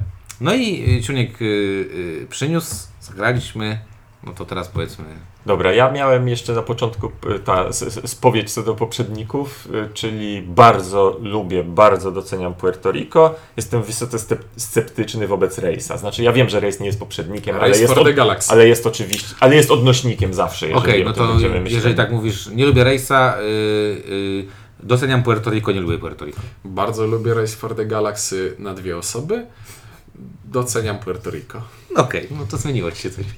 No 0.42 0.54
i 0.54 0.98
y, 1.00 1.04
Ciuniek 1.04 1.42
y, 1.42 1.46
y, 1.46 2.28
przyniósł, 2.30 2.76
zagraliśmy, 3.02 3.80
no 4.24 4.34
to 4.34 4.46
teraz 4.46 4.68
powiedzmy, 4.68 5.06
Dobra, 5.48 5.74
ja 5.74 5.92
miałem 5.92 6.28
jeszcze 6.28 6.54
na 6.54 6.62
początku 6.62 7.12
ta 7.46 7.66
spowiedź 8.06 8.54
co 8.54 8.64
do 8.64 8.76
poprzedników, 8.76 9.68
y, 9.90 9.94
czyli 9.94 10.42
bardzo 10.42 11.18
lubię, 11.22 11.64
bardzo 11.64 12.12
doceniam 12.12 12.54
Puerto 12.54 12.92
Rico. 12.92 13.36
Jestem 13.58 13.84
wysoce 13.84 14.38
sceptyczny 14.58 15.28
wobec 15.28 15.60
Race'a. 15.60 15.98
Znaczy, 15.98 16.24
ja 16.24 16.34
wiem, 16.34 16.50
że 16.50 16.60
Race 16.60 16.80
nie 16.80 16.86
jest 16.86 17.00
poprzednikiem, 17.00 17.56
ale 17.56 17.80
jest, 17.80 17.98
od, 17.98 18.12
Galaxy. 18.12 18.52
ale 18.52 18.68
jest 18.68 18.88
oczywiście, 18.88 19.36
ale 19.40 19.56
jest 19.56 19.72
odnośnikiem 19.72 20.34
zawsze, 20.34 20.68
jeżeli 20.68 20.84
okej, 20.84 21.04
o 21.04 21.08
no 21.08 21.14
to 21.14 21.40
jeżeli 21.66 21.96
tak 21.96 22.12
mówisz, 22.12 22.48
nie 22.48 22.66
lubię 22.66 22.84
Race'a, 22.84 23.40
y, 23.40 23.44
y, 23.44 24.48
doceniam 24.80 25.24
Puerto 25.24 25.52
Rico, 25.52 25.72
nie 25.72 25.82
lubię 25.82 25.98
Puerto 25.98 26.26
Rico. 26.26 26.40
Bardzo 26.66 27.08
lubię 27.08 27.34
Race 27.34 27.56
for 27.56 27.76
the 27.76 27.86
Galaxy 27.86 28.56
na 28.60 28.74
dwie 28.74 28.98
osoby. 28.98 29.46
Doceniam 30.48 31.00
Puerto 31.00 31.30
Rico. 31.30 31.62
Okej, 31.96 32.28
no 32.32 32.46
to 32.52 32.58
zmieniło 32.58 32.92
Ci 32.92 33.02
się 33.02 33.10
coś. 33.10 33.26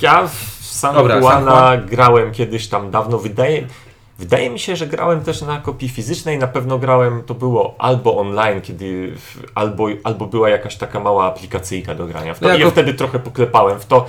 Ja 0.00 0.26
w 0.28 0.34
San 0.60 0.94
Dobra, 0.94 1.16
Juana 1.16 1.76
grałem 1.76 2.32
kiedyś 2.32 2.68
tam 2.68 2.90
dawno. 2.90 3.18
Wydaje, 3.18 3.66
wydaje 4.18 4.50
mi 4.50 4.58
się, 4.58 4.76
że 4.76 4.86
grałem 4.86 5.20
też 5.24 5.42
na 5.42 5.60
kopii 5.60 5.88
fizycznej. 5.88 6.38
Na 6.38 6.46
pewno 6.46 6.78
grałem, 6.78 7.22
to 7.22 7.34
było 7.34 7.74
albo 7.78 8.18
online, 8.18 8.60
kiedy 8.60 9.12
albo, 9.54 9.86
albo 10.04 10.26
była 10.26 10.48
jakaś 10.48 10.76
taka 10.76 11.00
mała 11.00 11.24
aplikacyjka 11.26 11.94
do 11.94 12.06
grania. 12.06 12.34
W 12.34 12.38
to, 12.38 12.44
No 12.44 12.52
ja 12.52 12.58
ja 12.58 12.64
go- 12.64 12.70
wtedy 12.70 12.94
trochę 12.94 13.18
poklepałem 13.18 13.80
w 13.80 13.86
to. 13.86 14.06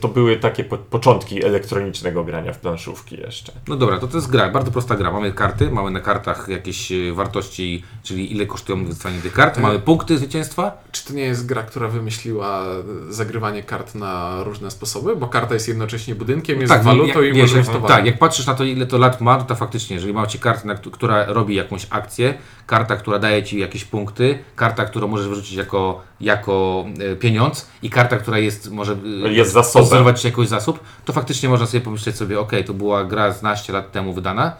To 0.00 0.08
były 0.08 0.36
takie 0.36 0.64
po, 0.64 0.78
początki 0.78 1.44
elektronicznego 1.44 2.24
grania 2.24 2.52
w 2.52 2.58
planszówki 2.58 3.20
jeszcze. 3.20 3.52
No 3.68 3.76
dobra, 3.76 3.98
to 3.98 4.08
to 4.08 4.16
jest 4.16 4.30
gra, 4.30 4.50
bardzo 4.50 4.70
prosta 4.70 4.96
gra. 4.96 5.12
Mamy 5.12 5.32
karty, 5.32 5.70
mamy 5.70 5.90
na 5.90 6.00
kartach 6.00 6.48
jakieś 6.48 6.92
y, 6.92 7.12
wartości, 7.14 7.82
czyli 8.02 8.32
ile 8.32 8.46
kosztują 8.46 8.84
wystawienie 8.84 9.22
tych 9.22 9.32
kart, 9.32 9.58
mamy 9.58 9.78
punkty 9.78 10.18
zwycięstwa. 10.18 10.72
Czy 10.92 11.06
to 11.06 11.12
nie 11.12 11.22
jest 11.22 11.46
gra, 11.46 11.62
która 11.62 11.88
wymyśliła 11.88 12.64
zagrywanie 13.08 13.62
kart 13.62 13.94
na 13.94 14.44
różne 14.44 14.70
sposoby? 14.70 15.16
Bo 15.16 15.28
karta 15.28 15.54
jest 15.54 15.68
jednocześnie 15.68 16.14
budynkiem, 16.14 16.60
jest 16.60 16.82
walutą 16.82 17.22
jak, 17.22 17.34
i 17.34 17.36
wiesz, 17.36 17.50
może 17.50 17.56
być 17.56 17.66
jak, 17.66 17.76
towarem. 17.76 17.96
tak, 17.96 18.06
jak 18.06 18.18
patrzysz 18.18 18.46
na 18.46 18.54
to, 18.54 18.64
ile 18.64 18.86
to 18.86 18.98
lat 18.98 19.20
ma, 19.20 19.42
to 19.42 19.54
faktycznie, 19.54 19.94
jeżeli 19.94 20.12
macie 20.12 20.38
kartę, 20.38 20.78
która 20.92 21.24
robi 21.24 21.54
jakąś 21.54 21.86
akcję, 21.90 22.34
karta, 22.66 22.96
która 22.96 23.18
daje 23.18 23.42
ci 23.42 23.58
jakieś 23.58 23.84
punkty, 23.84 24.38
karta, 24.56 24.84
którą 24.84 25.08
możesz 25.08 25.28
wyrzucić 25.28 25.52
jako, 25.52 26.02
jako 26.20 26.84
e, 27.12 27.16
pieniądz 27.16 27.66
i 27.82 27.90
karta, 27.90 28.16
która 28.16 28.38
jest, 28.38 28.70
może 28.70 28.96
e, 29.24 29.32
Jest 29.32 29.52
zasobem. 29.72 30.16
ci 30.16 30.26
jakoś 30.26 30.48
zasób, 30.48 30.80
to 31.04 31.12
faktycznie 31.12 31.48
można 31.48 31.66
sobie 31.66 31.80
pomyśleć 31.80 32.16
sobie, 32.16 32.40
ok, 32.40 32.52
to 32.66 32.74
była 32.74 33.04
gra 33.04 33.32
z 33.32 33.42
naście 33.42 33.72
lat 33.72 33.92
temu 33.92 34.12
wydana, 34.12 34.52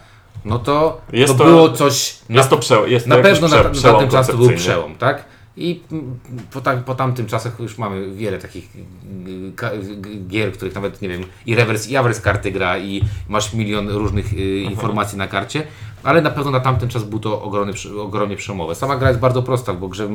no 0.44 0.58
to, 0.58 1.00
to, 1.26 1.34
to- 1.34 1.44
było 1.44 1.68
coś 1.68 2.18
Jest 2.30 2.50
to, 2.50 2.56
prze, 2.56 2.74
jest 2.90 3.06
na 3.06 3.16
to 3.16 3.22
jakiś 3.22 3.40
pewno 3.40 3.48
prze, 3.48 3.56
na, 3.56 3.62
na 3.62 3.70
przełom 3.70 4.00
tamten 4.00 4.18
czas 4.18 4.26
to 4.26 4.36
był 4.36 4.50
przełom, 4.50 4.94
tak? 4.94 5.24
I 5.62 5.80
po, 6.52 6.60
tam, 6.60 6.82
po 6.84 6.94
tamtym 6.94 7.26
czasach 7.26 7.60
już 7.60 7.78
mamy 7.78 8.10
wiele 8.14 8.38
takich 8.38 8.68
y, 8.76 9.96
g- 9.96 10.16
gier, 10.28 10.52
których 10.52 10.74
nawet, 10.74 11.02
nie 11.02 11.08
wiem, 11.08 11.24
i 11.46 11.54
rewers, 11.54 11.88
i 11.88 11.96
awers 11.96 12.20
karty 12.20 12.50
gra 12.52 12.78
i 12.78 13.02
masz 13.28 13.54
milion 13.54 13.88
różnych 13.88 14.32
y, 14.32 14.36
informacji 14.60 15.18
na 15.18 15.26
karcie, 15.28 15.62
ale 16.02 16.22
na 16.22 16.30
pewno 16.30 16.50
na 16.50 16.60
tamten 16.60 16.88
czas 16.88 17.04
był 17.04 17.18
to 17.18 17.42
ogromnie, 17.42 17.72
prze- 17.74 18.00
ogromnie 18.00 18.36
przełomowe. 18.36 18.74
Sama 18.74 18.96
gra 18.96 19.08
jest 19.08 19.20
bardzo 19.20 19.42
prosta, 19.42 19.74
bo 19.74 19.88
grze, 19.88 20.08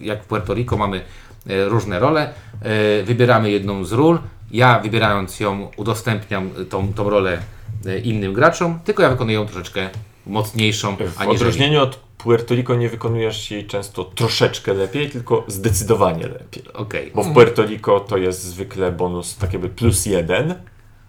jak 0.00 0.22
w 0.24 0.26
Puerto 0.26 0.54
Rico 0.54 0.76
mamy 0.76 1.00
e, 1.46 1.64
różne 1.68 1.98
role, 1.98 2.34
e, 2.62 3.02
wybieramy 3.02 3.50
jedną 3.50 3.84
z 3.84 3.92
ról, 3.92 4.18
ja 4.50 4.78
wybierając 4.80 5.40
ją 5.40 5.68
udostępniam 5.76 6.50
tą, 6.70 6.92
tą 6.92 7.10
rolę 7.10 7.38
e, 7.86 7.98
innym 7.98 8.32
graczom, 8.32 8.78
tylko 8.84 9.02
ja 9.02 9.10
wykonuję 9.10 9.34
ją 9.36 9.46
troszeczkę 9.46 9.90
mocniejszą, 10.26 10.96
W 11.08 11.20
odróżnieniu 11.42 11.80
od 11.82 12.00
Puerto 12.22 12.54
Rico 12.54 12.74
nie 12.74 12.88
wykonujesz 12.88 13.50
jej 13.50 13.66
często 13.66 14.04
troszeczkę 14.04 14.74
lepiej, 14.74 15.10
tylko 15.10 15.44
zdecydowanie 15.46 16.28
lepiej. 16.28 16.64
Okej. 16.74 17.12
Bo 17.14 17.22
w 17.22 17.32
Puerto 17.32 17.62
Rico 17.62 18.00
to 18.00 18.16
jest 18.16 18.42
zwykle 18.42 18.92
bonus 18.92 19.36
tak 19.36 19.52
jakby 19.52 19.68
plus 19.68 20.06
jeden, 20.06 20.54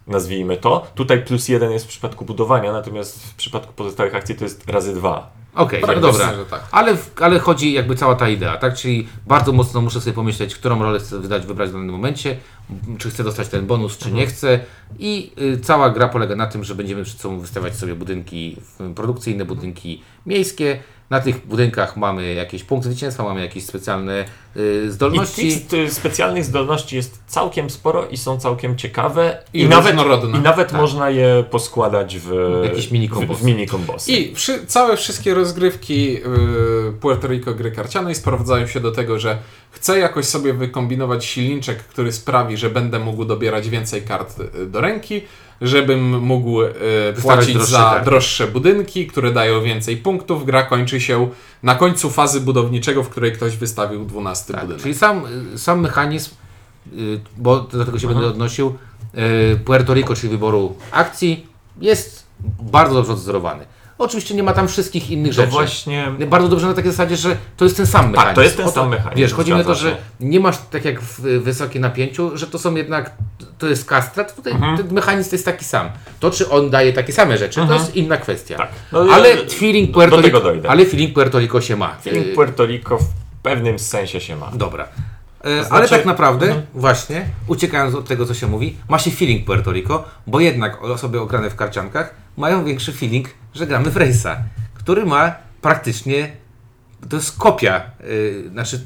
nazwijmy 0.07 0.57
to. 0.57 0.87
Tutaj 0.95 1.25
plus 1.25 1.47
jeden 1.47 1.71
jest 1.71 1.85
w 1.85 1.87
przypadku 1.87 2.25
budowania, 2.25 2.71
natomiast 2.71 3.23
w 3.25 3.35
przypadku 3.35 3.73
pozostałych 3.73 4.15
akcji 4.15 4.35
to 4.35 4.43
jest 4.43 4.69
razy 4.69 4.93
dwa. 4.93 5.43
Okej, 5.55 5.81
no 5.81 5.87
Praktycznie, 5.87 6.19
dobra. 6.19 6.35
że 6.35 6.45
tak. 6.45 6.67
Ale, 6.71 6.97
ale 7.21 7.39
chodzi 7.39 7.73
jakby 7.73 7.95
cała 7.95 8.15
ta 8.15 8.29
idea, 8.29 8.57
tak? 8.57 8.75
Czyli 8.75 9.07
bardzo 9.27 9.51
mocno 9.51 9.81
muszę 9.81 10.01
sobie 10.01 10.13
pomyśleć, 10.13 10.55
którą 10.55 10.79
rolę 10.83 10.99
chcę 10.99 11.19
wydać, 11.19 11.45
wybrać 11.45 11.69
w 11.69 11.73
danym 11.73 11.89
momencie, 11.89 12.37
czy 12.97 13.09
chcę 13.09 13.23
dostać 13.23 13.47
ten 13.47 13.65
bonus, 13.65 13.97
czy 13.97 14.11
nie 14.11 14.25
chcę. 14.25 14.59
I 14.99 15.31
y, 15.41 15.59
cała 15.59 15.89
gra 15.89 16.07
polega 16.09 16.35
na 16.35 16.47
tym, 16.47 16.63
że 16.63 16.75
będziemy 16.75 17.03
przed 17.03 17.19
sobą 17.19 17.39
wystawiać 17.39 17.75
sobie 17.75 17.95
budynki 17.95 18.57
produkcyjne, 18.95 19.45
budynki 19.45 20.01
miejskie. 20.25 20.79
Na 21.09 21.19
tych 21.19 21.47
budynkach 21.47 21.97
mamy 21.97 22.33
jakieś 22.33 22.63
punkty 22.63 22.89
zwycięstwa, 22.89 23.23
mamy 23.23 23.41
jakieś 23.41 23.65
specjalne 23.65 24.25
y, 24.57 24.83
I 24.87 24.91
zdolności. 24.91 25.59
tych 25.61 25.79
y, 25.79 25.91
specjalnych 25.91 26.45
zdolności 26.45 26.95
jest 26.95 27.21
całkiem 27.27 27.69
sporo 27.69 28.05
i 28.07 28.17
są 28.17 28.39
całkiem 28.39 28.75
ciekawe. 28.77 29.37
I 29.53 29.65
nawet, 29.65 29.93
różnorodne. 29.93 30.37
i 30.37 30.41
nawet 30.41 30.69
Tak. 30.71 30.81
można 30.81 31.09
je 31.09 31.43
poskładać 31.51 32.17
w 32.19 32.31
Jakieś 32.63 32.91
mini 32.91 33.07
w, 33.07 33.11
kombosy. 33.11 33.41
w 33.41 33.45
mini 33.45 33.67
kombosy. 33.67 34.11
I 34.11 34.35
wszy, 34.35 34.65
całe 34.65 34.97
wszystkie 34.97 35.33
rozgrywki 35.33 36.13
yy, 36.13 36.21
Puerto 37.01 37.27
Rico 37.27 37.53
gry 37.53 37.71
karcianej 37.71 38.15
sprowadzają 38.15 38.67
się 38.67 38.79
do 38.79 38.91
tego, 38.91 39.19
że 39.19 39.37
chcę 39.71 39.99
jakoś 39.99 40.25
sobie 40.25 40.53
wykombinować 40.53 41.25
silniczek, 41.25 41.77
który 41.83 42.11
sprawi, 42.11 42.57
że 42.57 42.69
będę 42.69 42.99
mógł 42.99 43.25
dobierać 43.25 43.69
więcej 43.69 44.01
kart 44.01 44.39
y, 44.39 44.65
do 44.65 44.81
ręki, 44.81 45.21
żebym 45.61 46.19
mógł 46.19 46.61
y, 46.61 46.71
płacić 47.21 47.53
droższe 47.53 47.71
za 47.71 48.01
droższe 48.05 48.47
budynki, 48.47 49.07
które 49.07 49.31
dają 49.31 49.61
więcej 49.61 49.97
punktów. 49.97 50.45
Gra 50.45 50.63
kończy 50.63 51.01
się 51.01 51.29
na 51.63 51.75
końcu 51.75 52.09
fazy 52.09 52.41
budowniczego, 52.41 53.03
w 53.03 53.09
której 53.09 53.31
ktoś 53.31 53.55
wystawił 53.57 54.05
12 54.05 54.53
Tak, 54.53 54.61
budynek. 54.61 54.81
czyli 54.83 54.95
sam, 54.95 55.21
y, 55.53 55.57
sam 55.57 55.79
mechanizm, 55.79 56.31
y, 56.97 57.19
bo 57.37 57.59
do 57.59 57.85
tego 57.85 57.99
się 57.99 58.07
będę 58.07 58.27
odnosił, 58.27 58.73
y, 59.53 59.59
Puerto 59.65 59.93
Rico, 59.93 60.15
czyli 60.15 60.29
wyboru 60.29 60.75
akcji, 60.91 61.47
jest 61.81 62.23
bardzo 62.61 62.95
dobrze 62.95 63.13
odzorowany. 63.13 63.65
Oczywiście 63.97 64.35
nie 64.35 64.43
ma 64.43 64.53
tam 64.53 64.67
wszystkich 64.67 65.11
innych 65.11 65.31
To 65.31 65.41
rzeczy. 65.41 65.51
właśnie... 65.51 66.11
Bardzo 66.27 66.47
dobrze 66.49 66.67
na 66.67 66.73
takiej 66.73 66.91
zasadzie, 66.91 67.17
że 67.17 67.37
to 67.57 67.65
jest 67.65 67.77
ten 67.77 67.87
sam 67.87 68.11
mechanizm. 68.11 68.35
to 68.35 68.41
jest 68.41 68.57
ten 68.57 68.71
sam 68.71 68.89
mechanizm, 68.89 69.17
Wiesz, 69.17 69.33
chodzi 69.33 69.53
mi 69.53 69.61
o 69.61 69.63
to, 69.63 69.75
że 69.75 69.97
nie 70.19 70.39
masz 70.39 70.55
tak 70.71 70.85
jak 70.85 71.01
w 71.01 71.25
y, 71.25 71.39
wysokim 71.39 71.81
napięciu, 71.81 72.37
że 72.37 72.47
to 72.47 72.59
są 72.59 72.75
jednak, 72.75 73.11
to 73.57 73.67
jest 73.67 73.85
kastrat, 73.85 74.35
tutaj 74.35 74.53
Mhm. 74.53 74.77
ten 74.77 74.93
mechanizm 74.93 75.29
jest 75.31 75.45
taki 75.45 75.65
sam. 75.65 75.89
To, 76.19 76.31
czy 76.31 76.49
on 76.49 76.69
daje 76.69 76.93
takie 76.93 77.13
same 77.13 77.37
rzeczy, 77.37 77.67
to 77.67 77.73
jest 77.73 77.95
inna 77.95 78.17
kwestia. 78.17 78.57
Tak. 78.57 78.69
No, 78.91 78.99
ale 79.13 79.37
feeling 79.49 79.91
Puerto 79.93 80.21
Rico, 80.21 80.41
ale 80.69 80.85
feeling 80.85 81.13
Puerto 81.13 81.39
Rico 81.39 81.61
się 81.61 81.75
ma. 81.75 81.95
Feeling 82.01 82.27
Y, 82.27 82.33
Puerto 82.33 82.65
Rico 82.65 82.97
w 82.97 83.05
pewnym 83.43 83.79
sensie 83.79 84.21
się 84.21 84.35
ma. 84.35 84.51
Dobra. 84.53 84.87
E, 85.43 85.53
znaczy- 85.63 85.73
Ale 85.75 85.87
tak 85.89 86.05
naprawdę, 86.05 86.61
właśnie, 86.73 87.25
uciekając 87.47 87.95
od 87.95 88.07
tego, 88.07 88.25
co 88.25 88.33
się 88.33 88.47
mówi, 88.47 88.77
ma 88.89 88.99
się 88.99 89.11
feeling 89.11 89.45
Puerto 89.45 89.71
Rico, 89.71 90.03
bo 90.27 90.39
jednak 90.39 90.83
osoby 90.83 91.19
ograne 91.21 91.49
w 91.49 91.55
karciankach 91.55 92.13
mają 92.37 92.65
większy 92.65 92.93
feeling, 92.93 93.27
że 93.55 93.67
gramy 93.67 93.89
w 93.91 93.95
Race'a, 93.95 94.35
który 94.73 95.05
ma 95.05 95.31
praktycznie, 95.61 96.31
to 97.09 97.15
jest 97.15 97.37
kopia, 97.37 97.81
y, 98.03 98.49
znaczy 98.51 98.81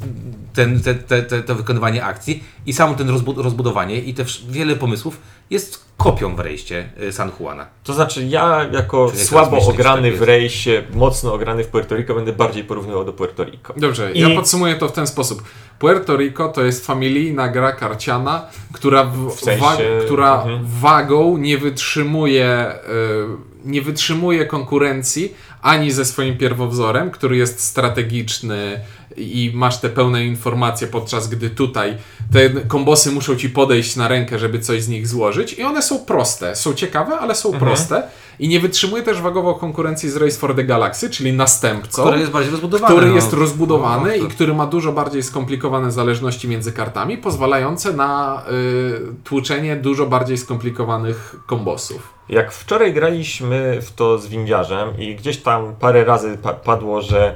ten, 0.54 0.80
te, 0.84 0.96
te, 0.96 1.24
te, 1.24 1.44
to 1.44 1.56
wykonywanie 1.56 2.04
akcji 2.06 2.44
i 2.66 2.74
samo 2.74 2.94
ten 2.96 3.08
rozbu- 3.08 3.42
rozbudowanie 3.42 4.00
i 4.02 4.14
te 4.14 4.26
wiele 4.50 4.76
pomysłów 4.76 5.20
jest 5.50 5.86
kopią 5.98 6.36
w 6.36 6.40
rejście 6.40 6.90
y, 7.02 7.12
San 7.12 7.32
Juana. 7.40 7.66
To 7.84 7.94
znaczy 7.94 8.26
ja 8.26 8.66
jako 8.72 9.10
Czyli 9.12 9.26
słabo 9.26 9.58
ograny 9.58 10.10
tak 10.12 10.20
w 10.20 10.22
rejsie, 10.22 10.84
mocno 10.94 11.34
ograny 11.34 11.64
w 11.64 11.68
Puerto 11.68 11.96
Rico, 11.96 12.16
będę 12.16 12.34
bardziej 12.34 12.64
porównywał 12.64 13.06
do 13.06 13.14
Puerto 13.14 13.44
Rico. 13.44 13.74
Dobrze, 13.78 14.12
I- 14.14 14.20
ja 14.20 14.30
podsumuję 14.36 14.76
to 14.76 14.88
w 14.88 14.92
ten 14.92 15.08
sposób. 15.08 15.44
Puerto 15.80 16.16
Rico 16.18 16.50
to 16.50 16.66
jest 16.66 16.86
familijna 16.86 17.48
gra 17.50 17.72
karciana, 17.72 18.46
która, 18.74 19.04
w, 19.04 19.18
W 19.36 19.40
sensie- 19.40 19.60
wa- 19.62 19.78
która 20.06 20.36
mhm. 20.44 20.66
wagą 20.66 21.38
nie 21.38 21.58
wytrzymuje, 21.58 22.66
y, 22.74 23.48
nie 23.66 23.82
wytrzymuje 23.82 24.46
konkurencji 24.46 25.34
ani 25.62 25.92
ze 25.92 26.06
swoim 26.06 26.38
pierwowzorem, 26.38 27.12
który 27.12 27.38
jest 27.38 27.60
strategiczny 27.60 28.80
i 29.18 29.52
masz 29.56 29.78
te 29.80 29.90
pełne 29.90 30.26
informacje, 30.26 30.88
podczas 30.88 31.28
gdy 31.28 31.50
tutaj 31.50 31.98
te 32.34 32.50
kombosy 32.50 33.12
muszą 33.12 33.36
ci 33.36 33.50
podejść 33.50 33.96
na 33.96 34.08
rękę, 34.08 34.40
żeby 34.40 34.60
coś 34.60 34.84
z 34.84 34.88
nich 34.90 35.08
złożyć 35.08 35.54
i 35.54 35.64
one 35.64 35.82
są 35.82 36.00
proste, 36.06 36.56
są 36.56 36.74
ciekawe, 36.74 37.20
ale 37.20 37.36
są 37.36 37.50
Mhm. 37.54 37.66
proste 37.72 38.04
i 38.40 38.48
nie 38.48 38.60
wytrzymuje 38.60 39.04
też 39.04 39.22
wagowo 39.22 39.56
konkurencji 39.56 40.10
z 40.10 40.16
Race 40.18 40.38
for 40.38 40.56
the 40.56 40.64
Galaxy, 40.64 41.10
czyli 41.10 41.34
następcą 41.34 42.02
Który 42.04 42.20
jest 42.20 42.32
bardziej 42.32 42.52
rozbudowany. 42.52 42.94
który 42.96 43.08
no. 43.10 43.16
jest 43.16 43.34
rozbudowany 43.34 44.10
No, 44.10 44.16
i 44.16 44.20
to- 44.22 44.28
który 44.28 44.54
ma 44.54 44.66
dużo 44.68 44.92
bardziej 44.92 45.24
skomplikowane 45.24 45.92
zależności 45.92 46.48
między 46.48 46.72
kartami, 46.72 47.18
pozwalające 47.18 47.94
na 47.94 48.42
y, 48.52 49.24
tłuczenie 49.24 49.76
dużo 49.76 50.06
bardziej 50.06 50.38
skomplikowanych 50.38 51.36
kombosów. 51.46 52.14
Jak 52.30 52.52
wczoraj 52.52 52.94
graliśmy 52.94 53.82
w 53.82 53.92
to 53.92 54.18
z 54.18 54.28
windiarzem 54.28 54.90
i 55.00 55.16
gdzieś 55.16 55.38
tam 55.38 55.76
parę 55.80 56.04
razy 56.06 56.38
pa 56.44 56.54
padło, 56.54 57.02
że 57.02 57.36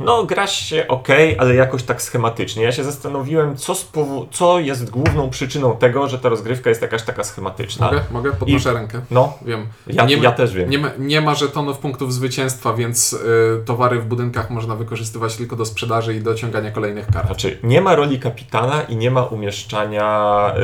no 0.00 0.24
grasz 0.24 0.54
się 0.66 0.88
ok, 0.88 1.08
ale 1.38 1.54
jakoś 1.54 1.82
tak 1.82 2.02
schematycznie. 2.02 2.62
Ja 2.62 2.72
się 2.72 2.84
zastanowiłem, 2.84 3.56
co, 3.56 3.72
spowo- 3.72 4.26
co 4.30 4.58
jest 4.60 4.90
główną 4.90 5.30
przyczyną 5.30 5.76
tego, 5.76 6.08
że 6.08 6.18
ta 6.18 6.28
rozgrywka 6.28 6.68
jest 6.70 6.82
jakaś 6.82 7.02
taka 7.02 7.24
schematyczna. 7.24 7.86
Mogę? 7.86 8.00
Mogę? 8.10 8.32
Podnoszę 8.32 8.72
rękę. 8.72 9.00
No, 9.10 9.38
Wiem. 9.42 9.66
ja, 9.86 10.04
nie, 10.04 10.16
ma- 10.16 10.22
ja 10.24 10.32
też 10.32 10.52
wiem. 10.54 10.70
Nie 10.70 10.78
ma, 10.78 10.90
nie 10.98 11.20
ma 11.20 11.34
żetonów 11.34 11.78
punktów 11.78 12.12
zwycięstwa, 12.14 12.74
więc 12.74 13.12
y, 13.12 13.18
towary 13.64 14.00
w 14.00 14.06
budynkach 14.06 14.50
można 14.50 14.76
wykorzystywać 14.76 15.36
tylko 15.36 15.56
do 15.56 15.64
sprzedaży 15.66 16.14
i 16.14 16.20
do 16.20 16.34
ciągania 16.34 16.70
kolejnych 16.70 17.06
kart. 17.06 17.26
Znaczy, 17.26 17.58
nie 17.62 17.80
ma 17.80 17.94
roli 17.94 18.20
kapitana 18.20 18.82
i 18.82 18.96
nie 18.96 19.10
ma 19.10 19.22
umieszczania. 19.22 20.54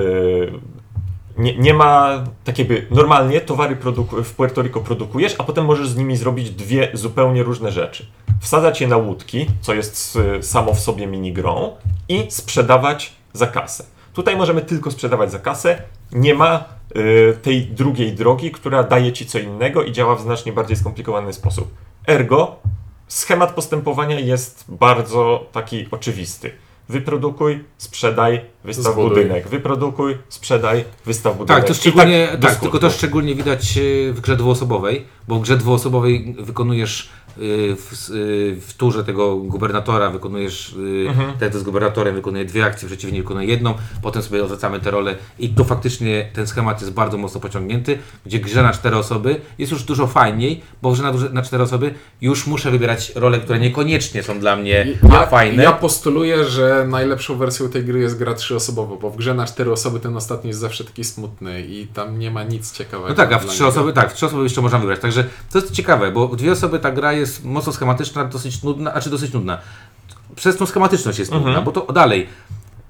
Nie, 1.38 1.58
nie 1.58 1.74
ma 1.74 2.24
tak 2.44 2.58
jakby 2.58 2.86
normalnie 2.90 3.40
towary 3.40 3.76
w 4.24 4.34
Puerto 4.34 4.62
Rico 4.62 4.80
produkujesz, 4.80 5.34
a 5.38 5.44
potem 5.44 5.64
możesz 5.64 5.88
z 5.88 5.96
nimi 5.96 6.16
zrobić 6.16 6.50
dwie 6.50 6.90
zupełnie 6.94 7.42
różne 7.42 7.72
rzeczy. 7.72 8.06
Wsadzać 8.40 8.80
je 8.80 8.88
na 8.88 8.96
łódki, 8.96 9.46
co 9.60 9.74
jest 9.74 10.18
samo 10.40 10.74
w 10.74 10.80
sobie 10.80 11.06
minigrą, 11.06 11.76
i 12.10 12.26
sprzedawać 12.30 13.12
za 13.32 13.46
kasę. 13.46 13.84
Tutaj 14.12 14.36
możemy 14.36 14.62
tylko 14.62 14.90
sprzedawać 14.90 15.30
za 15.30 15.38
kasę. 15.38 15.82
Nie 16.12 16.34
ma 16.34 16.64
y, 16.96 17.36
tej 17.42 17.66
drugiej 17.66 18.12
drogi, 18.12 18.50
która 18.50 18.82
daje 18.82 19.12
ci 19.12 19.26
co 19.26 19.38
innego 19.38 19.82
i 19.82 19.92
działa 19.92 20.16
w 20.16 20.20
znacznie 20.20 20.52
bardziej 20.52 20.76
skomplikowany 20.76 21.32
sposób. 21.32 21.74
Ergo, 22.08 22.56
schemat 23.08 23.52
postępowania 23.54 24.20
jest 24.20 24.64
bardzo 24.68 25.46
taki 25.52 25.86
oczywisty. 25.90 26.50
Wyprodukuj, 26.94 27.64
sprzedaj, 27.78 28.40
wystaw 28.64 28.92
Zbuduj. 28.92 29.08
budynek. 29.10 29.48
Wyprodukuj, 29.48 30.16
sprzedaj, 30.28 30.84
wystaw 31.06 31.38
budynek. 31.38 31.58
Tak, 31.62 31.66
to 31.68 31.72
I 31.72 31.76
szczególnie, 31.76 32.28
tak, 32.40 32.40
do 32.40 32.60
tylko 32.60 32.78
to 32.78 32.90
szczególnie 32.90 33.34
widać 33.34 33.76
y, 33.76 34.12
w 34.12 34.20
grze 34.20 34.36
dwuosobowej, 34.36 35.04
bo 35.28 35.34
w 35.38 35.42
grze 35.42 35.56
dwuosobowej 35.56 36.34
wykonujesz 36.38 37.10
y, 37.38 37.76
w, 37.76 38.10
y, 38.10 38.56
w 38.60 38.74
turze 38.76 39.04
tego 39.04 39.36
gubernatora, 39.36 40.10
wykonujesz, 40.10 40.74
Mhm. 41.08 41.38
tak 41.38 41.56
z 41.56 41.62
gubernatorem 41.62 42.14
wykonuje 42.14 42.44
dwie 42.44 42.64
akcje, 42.64 42.88
przeciwnik 42.88 43.22
wykonuje 43.22 43.48
jedną, 43.48 43.74
potem 44.02 44.22
sobie 44.22 44.42
odwracamy 44.42 44.80
te 44.80 44.90
role 44.90 45.14
i 45.38 45.48
tu 45.48 45.64
faktycznie 45.64 46.30
ten 46.32 46.46
schemat 46.46 46.80
jest 46.80 46.92
bardzo 46.92 47.18
mocno 47.18 47.40
pociągnięty, 47.40 47.98
gdzie 48.26 48.38
grze 48.40 48.62
na 48.62 48.72
cztery 48.72 48.96
osoby 48.96 49.40
jest 49.58 49.72
już 49.72 49.82
dużo 49.82 50.06
fajniej, 50.06 50.60
bo 50.82 50.92
grze 50.92 51.02
na, 51.02 51.12
na 51.32 51.42
cztery 51.42 51.62
osoby 51.62 51.94
już 52.20 52.46
muszę 52.46 52.70
wybierać 52.70 53.12
role, 53.14 53.38
które 53.40 53.58
niekoniecznie 53.58 54.22
są 54.22 54.38
dla 54.40 54.56
mnie 54.56 54.86
Ja, 55.12 55.26
fajne. 55.26 55.62
ja 55.62 55.72
postuluję, 55.72 56.44
że 56.44 56.79
najlepszą 56.84 57.36
wersją 57.36 57.68
tej 57.68 57.84
gry 57.84 57.98
jest 58.00 58.18
gra 58.18 58.34
trzyosobowa, 58.34 58.96
bo 58.96 59.10
w 59.10 59.16
grze 59.16 59.34
na 59.34 59.46
cztery 59.46 59.72
osoby 59.72 60.00
ten 60.00 60.16
ostatni 60.16 60.48
jest 60.48 60.60
zawsze 60.60 60.84
taki 60.84 61.04
smutny 61.04 61.60
i 61.62 61.86
tam 61.86 62.18
nie 62.18 62.30
ma 62.30 62.42
nic 62.42 62.72
ciekawego. 62.72 63.08
No 63.08 63.14
tak, 63.14 63.32
a 63.32 63.38
w 63.38 63.46
trzy 63.46 63.66
osoby, 63.66 63.92
tak, 63.92 64.10
w 64.12 64.14
trzy 64.14 64.26
osoby 64.26 64.42
jeszcze 64.42 64.60
można 64.60 64.78
wybrać. 64.78 65.00
Także 65.00 65.24
to 65.52 65.58
jest 65.58 65.70
ciekawe, 65.72 66.12
bo 66.12 66.28
w 66.28 66.36
dwie 66.36 66.52
osoby 66.52 66.78
ta 66.78 66.90
gra 66.90 67.12
jest 67.12 67.44
mocno 67.44 67.72
schematyczna, 67.72 68.24
dosyć 68.24 68.62
nudna, 68.62 68.94
a 68.94 69.00
czy 69.00 69.10
dosyć 69.10 69.32
nudna. 69.32 69.58
Przez 70.36 70.56
tą 70.56 70.66
schematyczność 70.66 71.18
jest 71.18 71.32
Mhm. 71.32 71.46
nudna, 71.54 71.62
bo 71.62 71.72
to 71.72 71.92
dalej. 71.92 72.28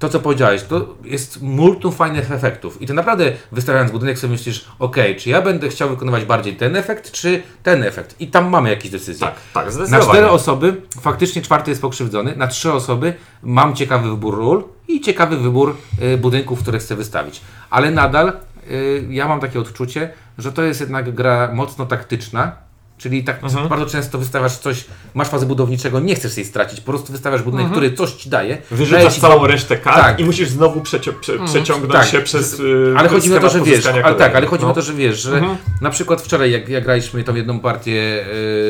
To, 0.01 0.09
co 0.09 0.21
powiedziałeś, 0.21 0.63
to 0.63 0.95
jest 1.05 1.43
multum 1.43 1.93
fajnych 1.93 2.33
efektów. 2.33 2.83
I 2.83 2.87
ty 2.87 2.95
naprawdę 2.95 3.33
wystawiając 3.53 3.91
budynek 3.93 4.19
sobie 4.19 4.33
myślisz, 4.33 4.65
ok, 4.79 4.97
czy 5.19 5.31
ja 5.31 5.43
będę 5.43 5.69
chciał 5.69 5.89
wykonywać 5.89 6.25
bardziej 6.25 6.57
ten 6.57 6.77
efekt, 6.77 7.13
czy 7.13 7.43
ten 7.63 7.83
efekt? 7.83 8.21
I 8.21 8.27
tam 8.27 8.49
mamy 8.49 8.71
jakieś 8.71 8.91
decyzje. 8.91 9.27
Tak, 9.27 9.35
tak, 9.55 9.65
Na 9.65 9.71
zdecydowanie. 9.71 10.09
cztery 10.09 10.31
osoby 10.31 10.83
faktycznie 11.01 11.43
czwarty 11.43 11.71
jest 11.71 11.83
pokrzywdzony, 11.83 12.37
na 12.37 12.47
trzy 12.47 12.73
osoby 12.73 13.15
mam 13.43 13.75
ciekawy 13.77 14.11
wybór 14.11 14.37
ról 14.37 14.65
i 14.89 15.01
ciekawy 15.01 15.37
wybór 15.37 15.77
y, 16.03 16.19
budynków, 16.19 16.63
które 16.63 16.79
chcę 16.79 16.97
wystawić. 16.97 17.41
Ale 17.71 17.91
nadal 17.91 18.33
y, 18.71 19.07
ja 19.11 19.29
mam 19.29 19.41
takie 19.41 19.61
odczucie, 19.61 20.11
że 20.39 20.53
to 20.53 20.63
jest 20.63 20.81
jednak 20.81 21.15
gra 21.15 21.51
mocno 21.55 21.87
taktyczna. 21.87 22.53
Czyli 23.01 23.25
tak 23.25 23.45
Mhm. 23.45 23.69
bardzo 23.69 23.87
często 23.87 24.19
wystawiasz 24.19 24.57
coś, 24.57 24.85
masz 25.15 25.29
fazę 25.29 25.47
budowniczego, 25.47 26.01
nie 26.01 26.15
chcesz 26.15 26.37
jej 26.37 26.47
stracić, 26.47 26.81
po 26.81 26.93
prostu 26.93 27.13
wystawiasz 27.13 27.43
budynek, 27.43 27.71
który 27.71 27.93
coś 27.93 28.13
ci 28.13 28.29
daje. 28.31 28.59
Wyrzucasz 28.71 29.15
ci 29.15 29.21
całą 29.21 29.47
resztę 29.47 29.77
kart 29.77 29.97
Tak. 29.97 30.21
i 30.21 30.25
musisz 30.25 30.49
znowu 30.49 30.81
przeci- 30.81 31.13
prze- 31.21 31.39
przeciągnąć 31.47 31.93
tak. 31.93 32.07
się 32.09 32.21
przez. 32.21 32.61
y, 32.61 32.95
Ale 32.97 33.09
chodzi 33.09 33.31
mi 33.31 33.37
o 33.37 33.41
to, 33.41 33.49
że 33.51 33.61
wiesz, 33.61 33.87
ale 34.05 34.15
tak, 34.15 34.37
ale 34.37 34.47
chodzi 34.47 34.63
mi 34.63 34.67
No. 34.67 34.73
o 34.73 34.75
to, 34.75 34.83
że 34.83 34.93
wiesz, 34.95 35.23
że 35.23 35.43
na 35.81 35.91
przykład 35.91 36.23
wczoraj 36.23 36.51
jak, 36.53 36.69
jak 36.69 36.85
graliśmy 36.85 37.25
tą 37.25 37.35
jedną 37.35 37.61
partię 37.61 38.25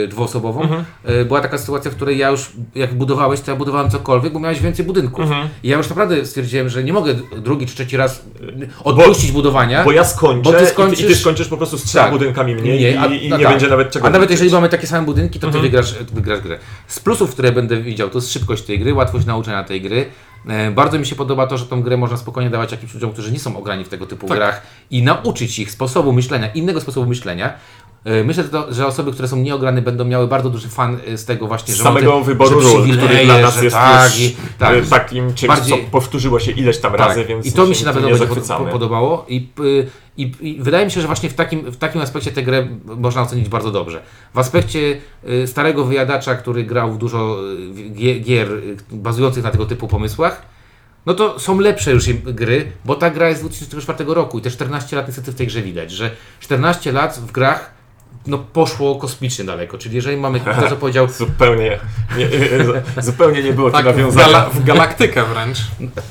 e, 0.04 0.08
dwuosobową, 0.08 0.68
e, 1.04 1.24
była 1.24 1.40
taka 1.40 1.58
sytuacja, 1.58 1.90
w 1.90 1.94
której 1.94 2.18
ja 2.18 2.28
już, 2.28 2.50
jak 2.74 2.94
budowałeś, 2.94 3.40
to 3.40 3.50
ja 3.50 3.56
budowałem 3.56 3.90
cokolwiek, 3.90 4.32
bo 4.32 4.40
miałeś 4.40 4.60
więcej 4.60 4.84
budynków. 4.84 5.26
I 5.62 5.68
ja 5.68 5.76
już 5.76 5.88
naprawdę 5.88 6.26
stwierdziłem, 6.26 6.68
że 6.68 6.84
nie 6.84 6.92
mogę 6.92 7.14
drugi 7.36 7.66
czy 7.66 7.74
trzeci 7.74 7.96
raz 7.96 8.24
e, 8.62 8.84
odpuścić 8.84 9.32
budowania. 9.32 9.84
Bo 9.84 9.92
ja 9.92 10.04
skończę 10.04 10.42
Bo 10.42 10.52
ty 10.52 10.56
i, 10.56 10.60
ty, 10.60 10.64
i 10.64 10.66
ty 10.66 10.74
skończysz- 10.74 11.20
skończysz 11.20 11.48
po 11.48 11.56
prostu 11.56 11.78
z 11.78 11.84
trzema 11.84 12.04
Tak. 12.04 12.12
budynkami 12.12 12.54
mniej 12.54 12.82
i, 12.82 13.26
i 13.26 13.28
no 13.28 13.36
nie 13.36 13.44
tak. 13.44 13.52
będzie 13.52 13.68
nawet 13.68 13.90
czego 13.90 14.04
nawet 14.20 14.30
jeżeli 14.30 14.50
mamy 14.50 14.68
takie 14.68 14.86
same 14.86 15.06
budynki, 15.06 15.40
to 15.40 15.50
ty 15.50 15.58
wygrasz, 15.60 15.94
wygrasz 16.12 16.40
grę. 16.40 16.58
Z 16.86 17.00
plusów, 17.00 17.30
które 17.30 17.52
będę 17.52 17.80
widział, 17.82 18.10
to 18.10 18.18
jest 18.18 18.32
szybkość 18.32 18.62
tej 18.62 18.78
gry, 18.78 18.94
łatwość 18.94 19.26
nauczenia 19.26 19.64
tej 19.64 19.80
gry. 19.80 20.06
E, 20.48 20.70
Bardzo 20.70 20.98
mi 20.98 21.06
się 21.06 21.16
podoba 21.16 21.46
to, 21.46 21.58
że 21.58 21.66
tą 21.66 21.82
grę 21.82 21.96
można 21.96 22.16
spokojnie 22.16 22.50
dawać 22.50 22.72
jakimś 22.72 22.94
ludziom, 22.94 23.12
którzy 23.12 23.32
nie 23.32 23.38
są 23.38 23.56
ograni 23.56 23.84
w 23.84 23.88
tego 23.88 24.06
typu 24.06 24.28
Tak. 24.28 24.36
grach 24.36 24.62
i 24.90 25.02
nauczyć 25.02 25.58
ich 25.58 25.70
sposobu 25.70 26.12
myślenia, 26.12 26.48
innego 26.52 26.80
sposobu 26.80 27.06
myślenia. 27.08 27.52
E, 28.04 28.24
Myślę, 28.24 28.44
że, 28.70 28.86
osoby, 28.86 29.12
które 29.12 29.28
są 29.28 29.36
nieograne 29.36 29.82
będą 29.82 30.04
miały 30.04 30.28
bardzo 30.28 30.50
duży 30.50 30.68
fan 30.68 30.98
e, 31.06 31.18
z 31.18 31.24
tego 31.24 31.46
właśnie, 31.46 31.74
z 31.74 31.76
że 31.76 31.82
samego 31.84 32.18
te- 32.18 32.24
wyboru 32.24 32.60
że 32.62 32.68
ról, 32.68 32.82
który 32.98 33.24
dla 33.24 33.38
nas 33.40 33.62
jest 33.62 33.76
tak, 33.76 34.10
już 34.18 34.20
i, 34.30 34.36
tak, 34.58 34.74
y, 34.74 34.90
takim 34.90 35.34
czymś, 35.34 35.48
bardziej- 35.48 35.84
co 35.84 35.90
powtórzyło 35.90 36.40
się 36.40 36.52
ileś 36.52 36.78
tam 36.78 36.92
tak. 36.92 37.00
razy, 37.00 37.24
więc 37.24 37.46
I 37.46 37.52
to 37.52 37.66
mi 37.66 37.74
się 37.74 37.84
na 37.84 37.92
tym 37.92 38.02
pewno 38.02 38.18
będzie 38.18 38.34
zachwycamy. 38.34 38.70
podobało 38.70 39.24
i, 39.28 39.48
i, 40.16 40.32
i 40.40 40.56
wydaje 40.62 40.84
mi 40.84 40.90
się, 40.90 41.00
że 41.00 41.06
właśnie 41.06 41.28
w 41.30 41.34
takim, 41.34 41.60
w 41.72 41.76
takim 41.76 42.00
aspekcie 42.00 42.30
tę 42.32 42.42
grę 42.42 42.68
można 42.84 43.22
ocenić 43.22 43.48
bardzo 43.48 43.70
dobrze. 43.70 44.02
W 44.34 44.38
aspekcie 44.38 45.00
starego 45.46 45.84
wyjadacza, 45.84 46.34
który 46.34 46.64
grał 46.64 46.92
w 46.92 46.98
dużo 46.98 47.36
gie- 47.94 48.20
gier 48.20 48.48
bazujących 48.90 49.44
na 49.44 49.50
tego 49.50 49.66
typu 49.66 49.88
pomysłach, 49.88 50.42
no 51.06 51.14
to 51.14 51.38
są 51.38 51.60
lepsze 51.60 51.90
już 51.92 52.12
gry, 52.12 52.72
bo 52.84 52.94
ta 52.94 53.10
gra 53.10 53.28
jest 53.28 53.40
z 53.40 53.44
2004 53.44 54.04
roku 54.14 54.38
i 54.38 54.42
te 54.42 54.50
14 54.50 54.96
lat 54.96 55.06
niestety 55.08 55.32
w 55.32 55.34
tej 55.34 55.46
grze 55.46 55.62
widać, 55.62 55.90
że 55.90 56.10
14 56.40 56.92
lat 56.92 57.18
w 57.26 57.32
grach 57.32 57.79
no, 58.26 58.38
poszło 58.38 58.96
kosmicznie 58.96 59.44
daleko. 59.44 59.78
Czyli 59.78 59.96
jeżeli 59.96 60.16
mamy 60.16 60.40
to, 60.40 60.68
co 60.68 60.76
powiedział 60.84 61.08
Zupełnie 61.08 61.78
nie, 62.18 62.28
zupełnie 63.02 63.42
nie 63.42 63.52
było 63.52 63.70
Tak, 63.70 63.82
w, 63.82 63.86
nawiązania. 63.86 64.26
gala, 64.26 64.50
w 64.50 64.64
galaktykę 64.64 65.24
wręcz. 65.24 65.58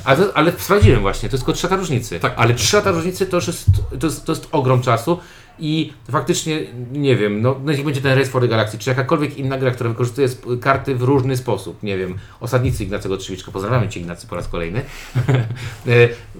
Ale, 0.04 0.26
ale 0.34 0.52
sprawdziłem 0.52 1.00
właśnie, 1.00 1.28
to 1.28 1.36
jest 1.36 1.44
tylko 1.44 1.56
3 1.56 1.66
lata 1.66 1.76
różnicy. 1.76 2.20
Tak. 2.20 2.32
Ale 2.36 2.54
3 2.54 2.76
lata 2.76 2.90
różnicy 2.90 3.26
to 3.26 3.36
już 3.36 3.46
jest, 3.46 3.64
to 4.00 4.06
jest, 4.06 4.24
to 4.24 4.32
jest 4.32 4.48
ogrom 4.52 4.82
czasu 4.82 5.18
i 5.58 5.92
faktycznie, 6.10 6.60
nie 6.92 7.16
wiem, 7.16 7.42
no 7.42 7.56
niech 7.64 7.84
będzie 7.84 8.00
ten 8.00 8.18
Race 8.18 8.30
for 8.30 8.42
the 8.42 8.48
Galaxy, 8.48 8.78
czy 8.78 8.90
jakakolwiek 8.90 9.36
inna 9.38 9.58
gra, 9.58 9.70
która 9.70 9.90
wykorzystuje 9.90 10.28
karty 10.60 10.94
w 10.96 11.02
różny 11.02 11.36
sposób, 11.36 11.82
nie 11.82 11.98
wiem, 11.98 12.14
Osadnicy 12.40 12.84
Ignacego 12.84 13.16
Trzewiczka, 13.16 13.50
pozdrawiamy 13.52 13.88
Cię 13.88 14.00
Ignacy 14.00 14.26
po 14.26 14.36
raz 14.36 14.48
kolejny. 14.48 14.82
E, 15.86 15.90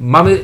Mamy 0.00 0.40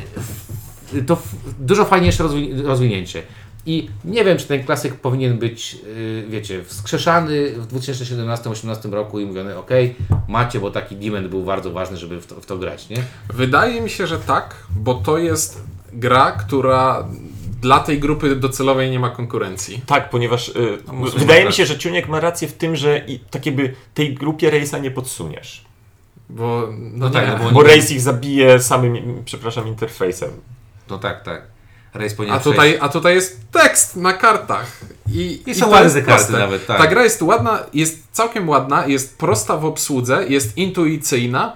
to 1.07 1.17
dużo 1.59 1.85
fajniejsze 1.85 2.23
rozwi- 2.23 2.65
rozwinięcie. 2.65 3.23
I 3.69 3.89
nie 4.05 4.23
wiem, 4.25 4.37
czy 4.37 4.47
ten 4.47 4.63
klasyk 4.63 4.95
powinien 4.95 5.37
być, 5.37 5.73
yy, 5.73 6.25
wiecie, 6.29 6.63
wskrzeszany 6.63 7.51
w 7.51 7.67
2017-2018 7.73 8.91
roku 8.93 9.19
i 9.19 9.25
mówiony, 9.25 9.57
ok, 9.57 9.69
macie, 10.27 10.59
bo 10.59 10.71
taki 10.71 10.95
demand 10.95 11.27
był 11.27 11.43
bardzo 11.43 11.71
ważny, 11.71 11.97
żeby 11.97 12.21
w 12.21 12.27
to, 12.27 12.41
w 12.41 12.45
to 12.45 12.57
grać, 12.57 12.89
nie? 12.89 12.97
Wydaje 13.33 13.81
mi 13.81 13.89
się, 13.89 14.07
że 14.07 14.19
tak, 14.19 14.55
bo 14.69 14.93
to 14.93 15.17
jest 15.17 15.63
gra, 15.93 16.31
która 16.31 17.07
dla 17.61 17.79
tej 17.79 17.99
grupy 17.99 18.35
docelowej 18.35 18.91
nie 18.91 18.99
ma 18.99 19.09
konkurencji. 19.09 19.81
Tak, 19.85 20.09
ponieważ 20.09 20.49
y, 20.49 20.77
muszę 20.91 21.19
wydaje 21.19 21.45
mi 21.45 21.53
się, 21.53 21.65
że 21.65 21.77
Ciuniek 21.77 22.07
ma 22.07 22.19
rację 22.19 22.47
w 22.47 22.53
tym, 22.53 22.75
że 22.75 23.01
i, 23.07 23.19
tak 23.19 23.45
jakby 23.45 23.73
tej 23.93 24.13
grupie 24.13 24.49
Rejsa 24.49 24.77
nie 24.77 24.91
podsuniesz. 24.91 25.65
Bo, 26.29 26.67
no, 26.71 27.07
No 27.07 27.09
tak, 27.09 27.27
nie. 27.27 27.37
no 27.37 27.43
bo- 27.43 27.51
Bo 27.51 27.63
Rejs 27.63 27.91
ich 27.91 28.01
zabije 28.01 28.59
samym, 28.59 29.21
przepraszam, 29.25 29.67
interfejsem. 29.67 30.29
No 30.89 30.97
tak, 30.97 31.23
tak. 31.23 31.56
Powinien 31.97 32.35
A 32.35 32.39
przejść. 32.39 32.55
tutaj, 32.55 32.77
a 32.81 32.89
tutaj 32.89 33.15
jest 33.15 33.51
tekst 33.51 33.95
na 33.95 34.13
kartach. 34.13 34.65
I, 35.11 35.43
I 35.45 35.55
są 35.55 35.65
to 35.65 35.71
ładne 35.71 36.01
karty 36.01 36.31
nawet, 36.33 36.65
tak. 36.65 36.77
Ta 36.77 36.87
gra 36.87 37.03
jest 37.03 37.21
ładna, 37.21 37.59
jest 37.73 38.03
całkiem 38.11 38.49
ładna, 38.49 38.87
jest 38.87 39.17
prosta 39.17 39.57
w 39.57 39.65
obsłudze, 39.65 40.25
jest 40.29 40.57
intuicyjna 40.57 41.53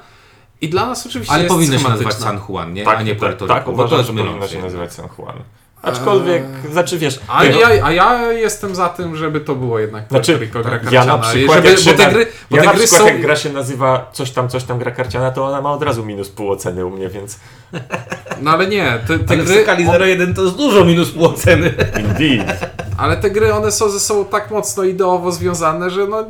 i 0.61 0.69
dla 0.69 0.85
nas 0.85 1.05
oczywiście 1.05 1.33
Ale 1.33 1.43
jest 1.43 1.55
powinno 1.55 1.77
się 1.77 1.89
nazywać 1.89 2.13
schematyczna. 2.13 2.41
San 2.41 2.49
Juan, 2.55 2.73
nie? 2.73 2.83
Tak, 2.83 2.97
a 2.97 3.01
nie 3.01 3.11
tak, 3.11 3.19
Puerto 3.19 3.47
tak, 3.47 3.57
Rico, 3.57 3.71
bo 3.71 3.83
uważam, 3.83 3.89
to 3.89 4.03
że 4.03 4.13
jest 4.13 4.27
powinna 4.27 4.47
się 4.47 4.61
nazywać 4.61 4.93
San 4.93 5.07
Juan. 5.17 5.35
Aczkolwiek, 5.81 6.43
znaczy 6.71 6.97
wiesz, 6.97 7.19
A 7.27 7.45
ja, 7.45 7.67
a 7.83 7.91
ja 7.91 8.31
jestem 8.31 8.75
za 8.75 8.89
tym, 8.89 9.15
żeby 9.15 9.39
to 9.41 9.55
było 9.55 9.79
jednak 9.79 10.03
Znaczy, 10.09 10.37
Rico 10.37 10.61
gra 10.61 10.73
ja 10.73 10.79
karciana. 10.79 11.17
na 11.17 11.33
I 11.33 11.35
przykład, 11.35 11.55
żeby, 11.57 11.69
jak 11.69 11.79
bo 11.85 11.93
te 11.93 12.03
na- 12.05 12.09
gry, 12.13 12.27
bo 12.51 12.57
ja 12.57 12.61
te 12.63 12.67
na 12.67 12.73
gry 12.73 12.83
przykład 12.83 13.01
są... 13.01 13.07
jak 13.07 13.21
gra 13.21 13.35
się 13.35 13.49
nazywa 13.49 14.09
coś 14.13 14.31
tam, 14.31 14.49
coś 14.49 14.63
tam 14.63 14.79
gra 14.79 14.91
karciana, 14.91 15.31
to 15.31 15.45
ona 15.45 15.61
ma 15.61 15.71
od 15.71 15.83
razu 15.83 16.05
minus 16.05 16.29
pół 16.29 16.51
oceny 16.51 16.85
u 16.85 16.89
mnie, 16.89 17.09
więc 17.09 17.39
No 18.41 18.51
ale 18.51 18.67
nie, 18.67 18.99
te, 19.07 19.19
te 19.19 19.33
Ale 19.33 19.43
w 19.43 19.47
gry... 19.47 19.63
skali 19.63 19.85
0,1 19.85 20.35
to 20.35 20.43
jest 20.43 20.55
dużo 20.55 20.85
minus 20.85 21.11
pół 21.11 21.25
oceny. 21.25 21.73
indeed. 21.99 22.59
Ale 22.97 23.17
te 23.17 23.31
gry, 23.31 23.53
one 23.53 23.71
są 23.71 23.89
ze 23.89 23.99
sobą 23.99 24.25
tak 24.25 24.51
mocno 24.51 24.83
ideowo 24.83 25.31
związane, 25.31 25.89
że 25.89 26.07
no... 26.07 26.25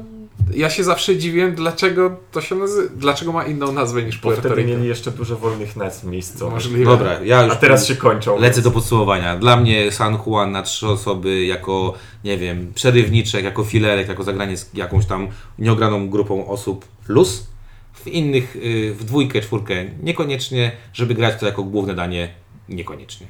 Ja 0.56 0.70
się 0.70 0.84
zawsze 0.84 1.18
dziwiłem, 1.18 1.56
dlaczego 1.56 2.18
to 2.32 2.42
się 2.42 2.56
nazywa... 2.56 2.90
Dlaczego 2.96 3.32
ma 3.32 3.44
inną 3.46 3.72
nazwę 3.72 4.04
niż 4.04 4.18
Bo 4.18 4.22
Puerto 4.22 4.42
wtedy 4.42 4.56
Rico. 4.56 4.70
mieli 4.70 4.88
jeszcze 4.88 5.12
dużo 5.12 5.38
wolnych 5.38 5.76
nazw 5.76 6.04
miejscowych. 6.04 6.54
Możliwe. 6.54 6.86
Dobra, 6.86 7.20
ja 7.24 7.44
już 7.44 7.54
A 7.54 7.56
teraz 7.56 7.86
się 7.88 7.96
kończą. 7.96 8.40
lecę 8.40 8.62
do 8.62 8.72
podsumowania. 8.72 9.36
Dla 9.36 9.58
mnie 9.58 9.92
San 9.92 10.18
Juan 10.26 10.52
na 10.52 10.62
trzy 10.64 10.88
osoby 10.88 11.46
jako, 11.46 11.94
nie 12.24 12.38
wiem, 12.38 12.72
przerywniczek, 12.76 13.44
jako 13.44 13.64
filerek, 13.64 14.08
jako 14.08 14.24
zagranie 14.24 14.58
z 14.58 14.70
jakąś 14.74 15.06
tam 15.06 15.28
nieograną 15.60 16.10
grupą 16.10 16.48
osób 16.48 16.86
luz. 17.08 17.48
W 17.94 18.08
innych, 18.08 18.56
y, 18.56 18.94
w 18.94 19.04
dwójkę, 19.04 19.42
czwórkę 19.42 19.86
niekoniecznie, 20.04 20.72
żeby 20.94 21.14
grać 21.16 21.40
to 21.40 21.46
jako 21.46 21.64
główne 21.64 21.94
danie 21.96 22.30
niekoniecznie. 22.70 23.28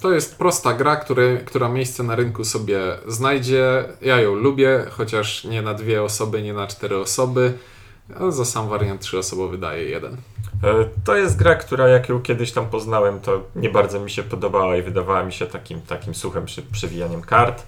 To 0.00 0.12
jest 0.12 0.38
prosta 0.38 0.72
gra, 0.74 0.96
który, 0.96 1.42
która 1.46 1.68
miejsce 1.68 2.02
na 2.02 2.14
rynku 2.14 2.44
sobie 2.44 2.78
znajdzie. 3.06 3.84
Ja 4.02 4.20
ją 4.20 4.34
lubię, 4.34 4.86
chociaż 4.90 5.44
nie 5.44 5.62
na 5.62 5.74
dwie 5.74 6.02
osoby, 6.02 6.42
nie 6.42 6.52
na 6.52 6.66
cztery 6.66 6.98
osoby. 6.98 7.58
A 8.20 8.30
za 8.30 8.44
sam 8.44 8.68
wariant 8.68 9.00
trzyosobowy 9.00 9.58
daje 9.58 9.84
jeden. 9.84 10.16
E, 10.64 10.88
To 11.04 11.16
jest 11.16 11.36
gra, 11.36 11.54
która 11.54 11.88
jak 11.88 12.08
ją 12.08 12.22
kiedyś 12.22 12.52
tam 12.52 12.66
poznałem, 12.66 13.20
to 13.20 13.42
nie 13.56 13.70
bardzo 13.70 14.00
mi 14.00 14.10
się 14.10 14.22
podobała 14.22 14.76
i 14.76 14.82
wydawała 14.82 15.24
mi 15.24 15.32
się 15.32 15.46
takim, 15.46 15.80
takim 15.80 16.14
suchym 16.14 16.44
przewijaniem 16.72 17.22
kart. 17.22 17.62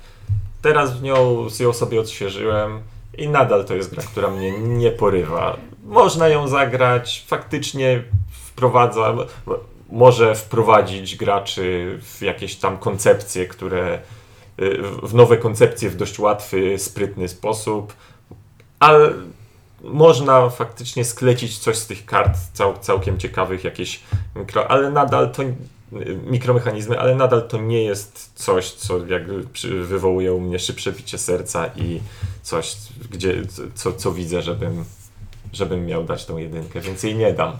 Teraz 0.62 0.98
w 0.98 1.02
nią, 1.02 1.50
z 1.50 1.60
ją 1.60 1.72
sobie 1.72 2.00
odświeżyłem 2.00 2.80
i 3.18 3.28
nadal 3.28 3.64
to 3.64 3.74
jest 3.74 3.90
gra, 3.90 4.02
która 4.02 4.28
mnie 4.30 4.58
nie 4.60 4.90
porywa. 4.90 5.56
Można 5.84 6.28
ją 6.28 6.48
zagrać, 6.48 7.24
faktycznie 7.28 8.04
wprowadza, 8.32 9.14
może 9.88 10.34
wprowadzić 10.34 11.16
graczy 11.16 11.98
w 12.02 12.22
jakieś 12.22 12.56
tam 12.56 12.78
koncepcje, 12.78 13.46
które 13.46 13.98
y, 14.60 14.78
w 15.02 15.14
nowe 15.14 15.36
koncepcje 15.36 15.90
w 15.90 15.96
dość 15.96 16.18
łatwy, 16.18 16.78
sprytny 16.78 17.28
sposób, 17.28 17.92
ale 18.78 19.12
można 19.80 20.50
faktycznie 20.50 21.04
sklecić 21.04 21.58
coś 21.58 21.76
z 21.76 21.86
tych 21.86 22.06
kart 22.06 22.38
cał, 22.52 22.78
całkiem 22.78 23.18
ciekawych, 23.18 23.64
jakieś 23.64 24.00
mikro, 24.36 24.70
ale 24.70 24.90
nadal 24.90 25.32
to 25.32 25.42
mikromechanizmy, 26.26 27.00
ale 27.00 27.14
nadal 27.14 27.48
to 27.48 27.58
nie 27.58 27.84
jest 27.84 28.32
coś, 28.34 28.72
co 28.72 29.06
jakby 29.06 29.44
wywołuje 29.84 30.32
u 30.32 30.40
mnie 30.40 30.58
szybsze 30.58 30.92
bicie 30.92 31.18
serca 31.18 31.66
i 31.76 32.00
coś, 32.42 32.76
gdzie, 33.10 33.42
co, 33.74 33.92
co 33.92 34.12
widzę, 34.12 34.42
żebym, 34.42 34.84
żebym 35.52 35.86
miał 35.86 36.04
dać 36.04 36.24
tą 36.24 36.36
jedynkę, 36.36 36.80
więc 36.80 37.02
jej 37.02 37.16
nie 37.16 37.32
dam. 37.32 37.52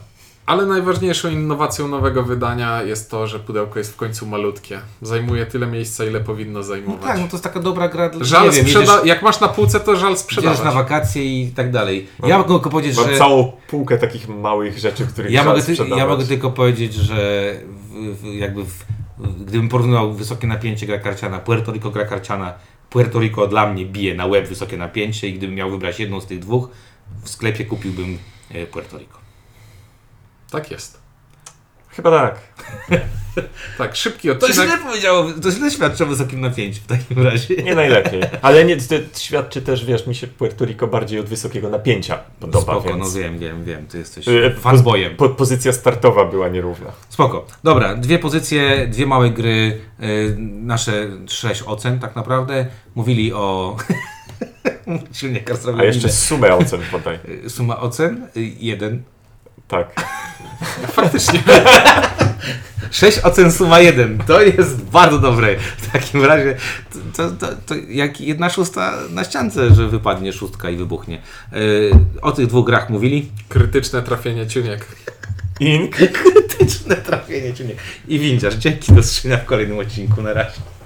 Ale 0.48 0.66
najważniejszą 0.66 1.30
innowacją 1.30 1.88
nowego 1.88 2.22
wydania 2.22 2.82
jest 2.82 3.10
to, 3.10 3.26
że 3.26 3.38
pudełko 3.38 3.78
jest 3.78 3.92
w 3.92 3.96
końcu 3.96 4.26
malutkie. 4.26 4.80
Zajmuje 5.02 5.46
tyle 5.46 5.66
miejsca, 5.66 6.04
ile 6.04 6.20
powinno 6.20 6.58
No 6.58 6.62
zajmować. 6.62 7.02
tak, 7.02 7.18
no 7.20 7.26
to 7.26 7.32
jest 7.32 7.44
taka 7.44 7.60
dobra 7.60 7.88
gra 7.88 8.08
dla 8.08 8.24
Żal 8.24 8.44
nie 8.44 8.50
wiem, 8.50 8.64
sprzeda... 8.64 8.92
jedziesz, 8.92 9.06
Jak 9.06 9.22
masz 9.22 9.40
na 9.40 9.48
półce, 9.48 9.80
to 9.80 9.96
żal 9.96 10.16
sprzedawać. 10.16 10.64
na 10.64 10.70
wakacje 10.72 11.24
i 11.42 11.48
tak 11.50 11.70
dalej. 11.70 12.06
Ja 12.26 12.38
mogę 12.38 12.48
tylko 12.54 12.70
powiedzieć, 12.70 12.96
Mam 12.96 13.10
że... 13.10 13.18
całą 13.18 13.52
półkę 13.68 13.98
takich 13.98 14.28
małych 14.28 14.78
rzeczy, 14.78 15.06
których 15.06 15.30
Ja 15.32 15.44
mogę, 15.44 15.62
ty, 15.62 15.76
ja 15.96 16.06
mogę 16.06 16.24
tylko 16.24 16.50
powiedzieć, 16.50 16.94
że 16.94 17.52
w, 17.90 18.16
w, 18.20 18.24
jakby 18.34 18.64
w, 18.64 18.84
w, 19.18 19.44
gdybym 19.44 19.68
porównał 19.68 20.12
wysokie 20.12 20.46
napięcie 20.46 20.86
gra 20.86 20.98
karciana, 20.98 21.38
Puerto 21.38 21.72
Rico 21.72 21.90
gra 21.90 22.04
karciana, 22.04 22.54
Puerto 22.90 23.20
Rico 23.20 23.46
dla 23.46 23.72
mnie 23.72 23.86
bije 23.86 24.14
na 24.14 24.26
łeb 24.26 24.48
wysokie 24.48 24.76
napięcie 24.76 25.28
i 25.28 25.34
gdybym 25.34 25.54
miał 25.56 25.70
wybrać 25.70 26.00
jedną 26.00 26.20
z 26.20 26.26
tych 26.26 26.38
dwóch, 26.38 26.68
w 27.22 27.28
sklepie 27.30 27.64
kupiłbym 27.64 28.18
e, 28.50 28.66
Puerto 28.66 28.98
Rico. 28.98 29.18
Tak 30.50 30.70
jest. 30.70 31.00
Chyba 31.88 32.10
tak. 32.10 32.38
Tak, 33.78 33.96
szybki 33.96 34.28
To 34.28 34.34
odcinek. 34.34 34.54
źle 34.68 34.78
powiedziało, 34.78 35.26
to 35.42 35.50
źle 35.50 35.70
świadczy 35.70 36.04
o 36.04 36.06
wysokim 36.06 36.40
napięciu 36.40 36.80
w 36.80 36.86
takim 36.86 37.24
razie. 37.24 37.56
Nie 37.62 37.74
najlepiej. 37.74 38.20
Ale 38.42 38.64
nie, 38.64 38.76
to 38.76 38.94
świadczy 39.18 39.62
też, 39.62 39.84
wiesz, 39.84 40.06
mi 40.06 40.14
się 40.14 40.26
Puerto 40.26 40.64
Rico 40.64 40.86
bardziej 40.86 41.20
od 41.20 41.26
wysokiego 41.26 41.70
napięcia 41.70 42.18
podoba, 42.40 42.62
Spoko, 42.62 42.88
więc... 42.88 42.98
no 43.14 43.20
wiem, 43.20 43.38
wiem, 43.38 43.64
wiem, 43.64 43.86
ty 43.86 43.98
jesteś 43.98 44.28
Y, 44.28 44.54
fanboyem. 44.60 45.16
Po, 45.16 45.28
pozycja 45.28 45.72
startowa 45.72 46.24
była 46.24 46.48
nierówna. 46.48 46.92
Spoko. 47.08 47.46
Dobra, 47.64 47.94
dwie 47.94 48.18
pozycje, 48.18 48.86
dwie 48.86 49.06
małe 49.06 49.30
gry, 49.30 49.80
y, 50.02 50.36
nasze 50.38 51.10
sześć 51.28 51.62
ocen 51.66 51.98
tak 51.98 52.16
naprawdę. 52.16 52.66
Mówili 52.94 53.32
o... 53.32 53.76
Silnie 55.12 55.42
A 55.78 55.84
jeszcze 55.84 56.08
sumę 56.08 56.54
ocen 56.54 56.80
podaj. 56.90 57.18
Suma 57.48 57.80
ocen? 57.80 58.26
Y, 58.36 58.40
Jeden. 58.58 59.02
Tak. 59.68 59.94
Faktycznie. 60.96 61.40
6 62.90 63.18
ocen 63.18 63.52
suma 63.52 63.80
1. 63.80 64.18
To 64.26 64.42
jest 64.42 64.82
bardzo 64.82 65.18
dobre. 65.18 65.56
W 65.76 65.92
takim 65.92 66.24
razie 66.24 66.56
to, 67.16 67.30
to, 67.30 67.46
to 67.66 67.74
jak 67.88 68.20
jedna 68.20 68.50
szósta 68.50 68.94
na 69.10 69.24
ściance, 69.24 69.74
że 69.74 69.88
wypadnie 69.88 70.32
szóstka 70.32 70.70
i 70.70 70.76
wybuchnie. 70.76 71.22
Yy, 71.52 71.90
o 72.22 72.32
tych 72.32 72.46
dwóch 72.46 72.66
grach 72.66 72.90
mówili. 72.90 73.30
Krytyczne 73.48 74.02
trafienie 74.02 74.46
ciuniek. 74.46 74.86
Ink. 75.60 75.96
Krytyczne 76.22 76.96
trafienie 76.96 77.54
ciunek. 77.54 77.76
I 78.08 78.18
windziarz. 78.18 78.54
Dzięki 78.54 78.92
do 78.92 79.02
zobaczenia 79.02 79.36
w 79.36 79.44
kolejnym 79.44 79.78
odcinku. 79.78 80.22
Na 80.22 80.32
razie. 80.32 80.60